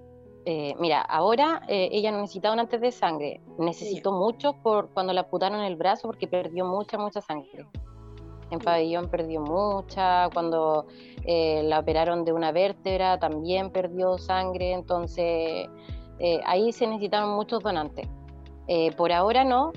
[0.45, 5.13] Eh, mira, ahora eh, ella no necesitaba un antes de sangre, necesitó mucho por cuando
[5.13, 7.67] la amputaron el brazo porque perdió mucha, mucha sangre.
[8.49, 10.87] En pabellón perdió mucha, cuando
[11.25, 15.69] eh, la operaron de una vértebra también perdió sangre, entonces
[16.45, 18.07] ahí se necesitaron muchos donantes.
[18.97, 19.71] Por ahora no,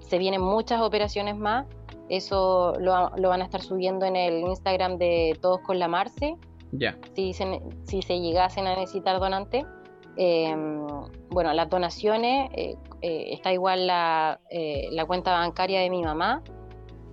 [0.00, 1.66] se vienen muchas operaciones más,
[2.08, 6.36] eso lo, lo van a estar subiendo en el Instagram de Todos con la Marce,
[6.72, 6.96] Ya.
[7.14, 9.64] si se, si se llegasen a necesitar donantes.
[10.20, 10.52] Eh,
[11.30, 16.42] bueno, las donaciones, eh, eh, está igual la, eh, la cuenta bancaria de mi mamá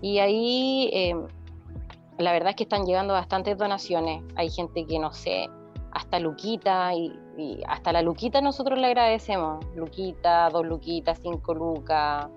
[0.02, 1.16] y ahí eh,
[2.18, 4.24] la verdad es que están llegando bastantes donaciones.
[4.36, 5.48] Hay gente que no sé,
[5.92, 9.64] hasta Luquita y, y hasta la Luquita nosotros le agradecemos.
[9.76, 12.28] Luquita, dos Luquitas, cinco Lucas.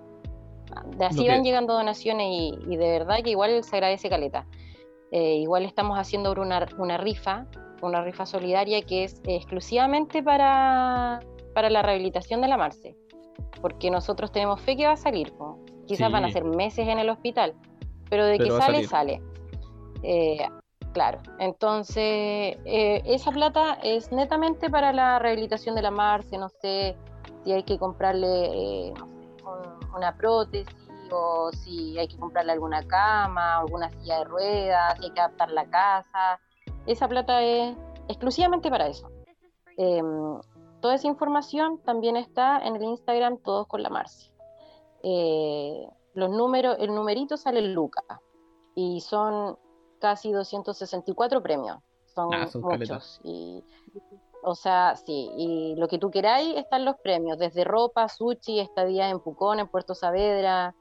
[0.98, 4.46] De así que- van llegando donaciones y, y de verdad que igual se agradece caleta.
[5.12, 7.46] Eh, igual estamos haciendo una, una rifa,
[7.82, 11.20] una rifa solidaria que es exclusivamente para,
[11.54, 12.96] para la rehabilitación de la Marce,
[13.60, 15.32] porque nosotros tenemos fe que va a salir.
[15.86, 16.12] Quizás Sí.
[16.12, 17.54] van a ser meses en el hospital,
[18.10, 19.22] pero de Pero que sale, sale.
[20.02, 20.46] Eh,
[20.92, 21.96] claro, entonces
[22.64, 26.96] eh, esa plata es netamente para la rehabilitación de la Marce, no sé
[27.44, 28.94] si hay que comprarle eh,
[29.44, 30.74] un- una prótesis
[31.10, 35.50] o si hay que comprarle alguna cama, alguna silla de ruedas, si hay que adaptar
[35.50, 36.38] la casa.
[36.88, 37.76] Esa plata es
[38.08, 39.10] exclusivamente para eso.
[39.76, 40.40] Em,
[40.80, 44.32] toda esa información también está en el Instagram Todos con la Marci.
[45.02, 48.02] Eh, los números, el numerito sale en Luca
[48.74, 49.58] y son
[50.00, 51.76] casi 264 premios.
[52.06, 53.20] Son, Ah, son muchos.
[53.22, 53.62] Y,
[54.42, 59.12] o sea, sí, y lo que tú queráis están los premios, desde ropa, sushi, estadías
[59.12, 60.74] en Pucón, en Puerto Saavedra,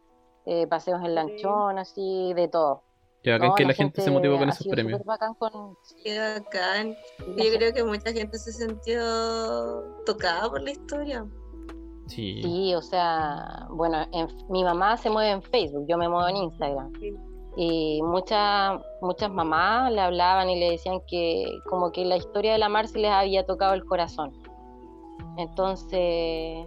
[0.46, 2.87] eh, paseos en lanchón, así, de todo.
[3.28, 5.00] Que bacán No, que la, gente, se motivó con esos premios.
[5.00, 6.96] súper bacán con- Qué bacán.
[7.20, 9.02] Yo creo que mucha gente se sintió
[10.06, 11.26] tocada por la historia.
[12.08, 12.42] Sí.
[12.42, 16.38] Sí, o sea, bueno, en- mi mamá se mueve en Facebook, yo me muevo en
[16.38, 16.92] Instagram.
[17.58, 22.60] Y muchas muchas mamás le hablaban y le decían que como que la historia de
[22.60, 24.32] la Marce les había tocado el corazón.
[25.38, 26.66] Entonces,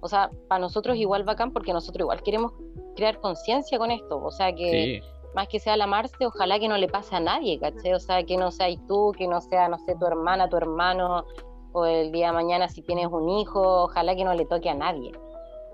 [0.00, 2.52] o sea, para nosotros igual bacán porque nosotros igual queremos
[2.96, 4.22] crear conciencia con esto.
[4.22, 5.08] O sea, que Sí.
[5.36, 7.92] Más que sea la Marce, ojalá que no le pase a nadie, ¿cachai?
[7.92, 11.26] O sea, que no seas tú, que no sea, no sé, tu hermana, tu hermano,
[11.72, 14.74] o el día de mañana si tienes un hijo, ojalá que no le toque a
[14.74, 15.12] nadie.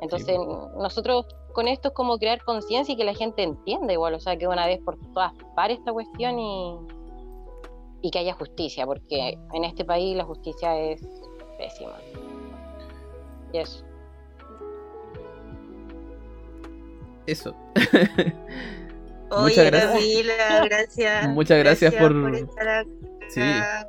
[0.00, 0.36] Entonces,
[0.76, 4.36] nosotros con esto es como crear conciencia y que la gente entienda igual, o sea,
[4.36, 6.76] que una vez por todas pare esta cuestión y,
[8.00, 11.00] y que haya justicia, porque en este país la justicia es
[11.56, 11.94] pésima.
[13.52, 13.84] Y eso.
[17.26, 17.54] Eso.
[19.32, 19.92] Oye, Muchas gracias.
[19.92, 21.28] Camila, gracias.
[21.28, 22.88] Muchas gracias por- estar acá
[23.28, 23.40] Sí.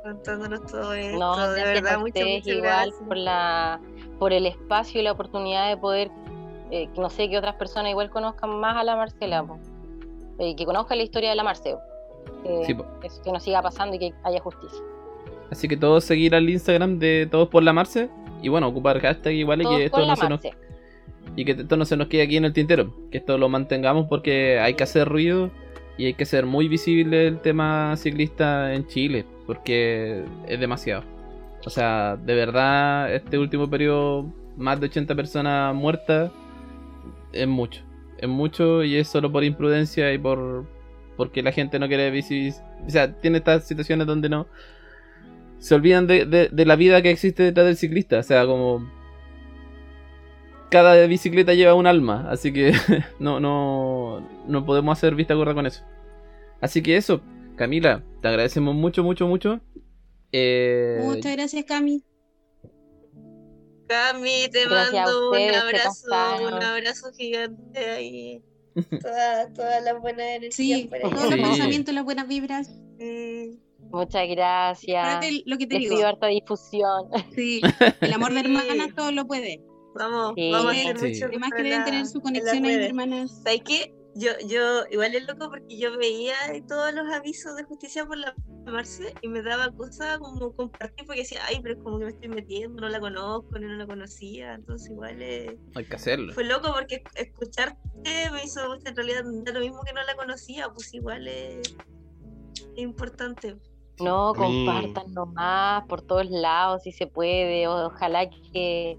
[0.02, 1.18] contándonos todo esto.
[1.18, 3.02] No, de verdad, a muchas, ustedes muchas igual gracias.
[3.08, 3.80] por la
[4.18, 6.10] por el espacio y la oportunidad de poder,
[6.70, 9.58] eh, no sé, que otras personas igual conozcan más a la Marcela, po.
[10.38, 11.78] Eh, que conozcan la historia de la Marcela.
[12.66, 12.74] Sí,
[13.24, 14.80] que, nos siga pasando y que haya justicia.
[15.50, 18.08] Así que todos seguir al Instagram de Todos por la Marce.
[18.40, 20.54] Y bueno, ocupar hashtag igual y que esto no se nos Marce.
[21.36, 24.06] Y que esto no se nos quede aquí en el tintero, que esto lo mantengamos
[24.08, 25.50] porque hay que hacer ruido
[25.96, 31.02] y hay que ser muy visible el tema ciclista en Chile, porque es demasiado.
[31.64, 34.26] O sea, de verdad, este último periodo,
[34.56, 36.30] más de 80 personas muertas,
[37.32, 37.82] es mucho.
[38.18, 40.66] Es mucho y es solo por imprudencia y por
[41.16, 42.64] porque la gente no quiere visibilizar.
[42.86, 44.46] O sea, tiene estas situaciones donde no
[45.58, 48.18] se olvidan de, de- de la vida que existe detrás del ciclista.
[48.18, 48.90] O sea, como
[50.74, 52.72] cada bicicleta lleva un alma, así que
[53.20, 55.84] no, no, no podemos hacer vista gorda con eso.
[56.60, 57.20] Así que eso,
[57.54, 59.60] Camila, te agradecemos mucho, mucho, mucho.
[60.32, 62.02] Eh, Muchas gracias, Cami.
[63.86, 68.42] Cami, te Gracias mando ustedes un abrazo, un abrazo gigante ahí.
[69.00, 72.68] Todas todas las buenas energías Sí, todos los pensamientos, las buenas vibras.
[72.98, 73.60] Sí.
[73.92, 75.24] Muchas gracias.
[75.46, 76.04] Lo que te Les digo.
[76.04, 77.10] harta difusión.
[77.36, 77.60] Sí,
[78.00, 79.62] el amor de hermanas todo lo puede.
[79.94, 80.50] Vamos, Sí.
[80.50, 81.06] vamos a hacer Sí.
[81.14, 82.88] mucho Además que deben tener su conexión redes.
[82.88, 83.40] hermanas.
[83.42, 83.94] ¿Sabes qué?
[84.16, 86.34] Yo, yo, igual es loco porque yo veía
[86.68, 88.32] todos los avisos de justicia por la
[88.64, 92.10] Marce y me daba cosas como compartir porque decía, ay, pero es como que me
[92.12, 95.56] estoy metiendo, no la conozco, ni no la conocía, entonces igual es...
[95.74, 96.32] Hay que hacerlo.
[96.32, 100.94] Fue loco porque escucharte me hizo en realidad lo mismo que no la conocía, pues
[100.94, 101.74] igual es,
[102.76, 103.56] es importante.
[104.00, 107.66] No, compartan nomás por todos lados si se puede.
[107.68, 108.96] o- Ojalá que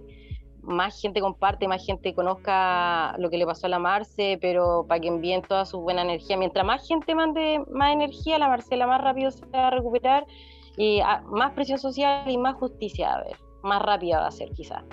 [0.65, 4.99] más gente comparte, más gente conozca lo que le pasó a la Marce, pero para
[4.99, 6.37] que envíen toda su buena energía.
[6.37, 10.25] Mientras más gente mande más energía, la Marcela más rápido se va a recuperar
[10.77, 13.37] y ah, más presión social y más justicia a ver.
[13.63, 14.83] Más rápida va a ser quizás.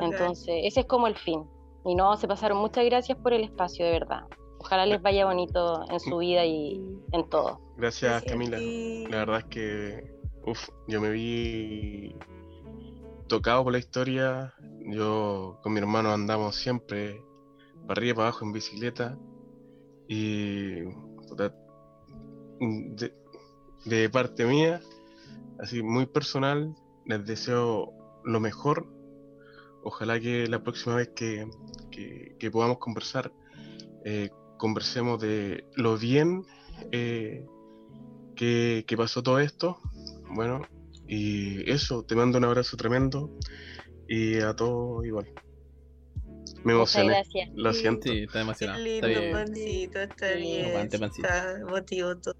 [0.00, 1.44] Entonces, ese es como el fin.
[1.84, 2.58] Y no, se pasaron.
[2.58, 4.22] Muchas gracias por el espacio, de verdad.
[4.58, 6.80] Ojalá les vaya bonito en su vida y
[7.10, 7.60] en todo.
[7.76, 8.58] Gracias, Camila.
[9.10, 10.14] La verdad es que,
[10.46, 12.14] uf, yo me vi
[13.32, 14.52] tocado por la historia.
[14.84, 17.24] Yo con mi hermano andamos siempre
[17.86, 19.18] para arriba y para abajo en bicicleta.
[20.06, 20.82] Y
[23.86, 24.82] de, parte mía,
[25.58, 26.74] así muy personal,
[27.06, 28.86] les deseo lo mejor.
[29.82, 31.48] Ojalá que la próxima vez que,
[31.90, 33.32] que- podamos conversar,
[34.04, 34.28] eh,
[34.58, 36.44] conversemos de lo bien
[36.90, 37.46] eh,
[38.36, 39.78] que pasó todo esto.
[40.28, 40.60] Bueno,
[41.06, 43.30] y eso, te mando un abrazo tremendo
[44.08, 45.26] y a todos igual.
[46.64, 47.50] Me Muchas emocioné, gracias.
[47.54, 48.02] lo siento.
[48.12, 48.78] Sí, está Qué emocionado.
[48.84, 49.32] lindo, Está bien.
[49.32, 50.40] pancito, está Sí.
[50.40, 50.72] bien.
[50.72, 51.06] Pancito.
[51.06, 52.34] Está emotivo todo.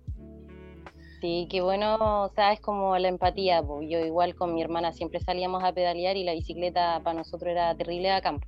[1.21, 3.63] Sí, qué bueno, o sea, es como la empatía.
[3.63, 3.81] po.
[3.83, 7.77] Yo igual con mi hermana siempre salíamos a pedalear y la bicicleta para nosotros era
[7.77, 8.47] terrible a campo.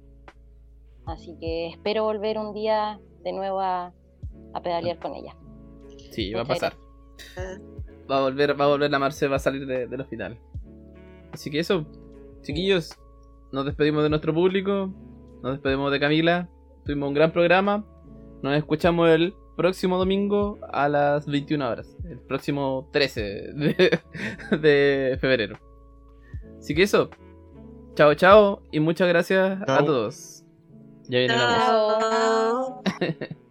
[1.06, 3.92] Así que espero volver un día de nuevo a,
[4.54, 5.36] a pedalear con ella.
[6.10, 6.76] Sí, va a pasar.
[8.10, 10.38] Va a volver, va a volver la Marce, va a salir de- del hospital.
[11.32, 11.86] Así que eso,
[12.42, 12.98] chiquillos,
[13.52, 14.92] nos despedimos de nuestro público,
[15.42, 16.48] nos despedimos de Camila,
[16.84, 17.84] tuvimos un gran programa,
[18.42, 23.98] nos escuchamos el próximo domingo a las 21 horas, el próximo 13 de,
[24.60, 25.58] de febrero.
[26.58, 27.08] Así que eso,
[27.94, 29.84] chao chao y muchas gracias a Chao.
[29.84, 30.44] todos.
[31.08, 31.98] Ya viene la voz.
[31.98, 32.82] Chao.
[33.00, 33.28] Chao.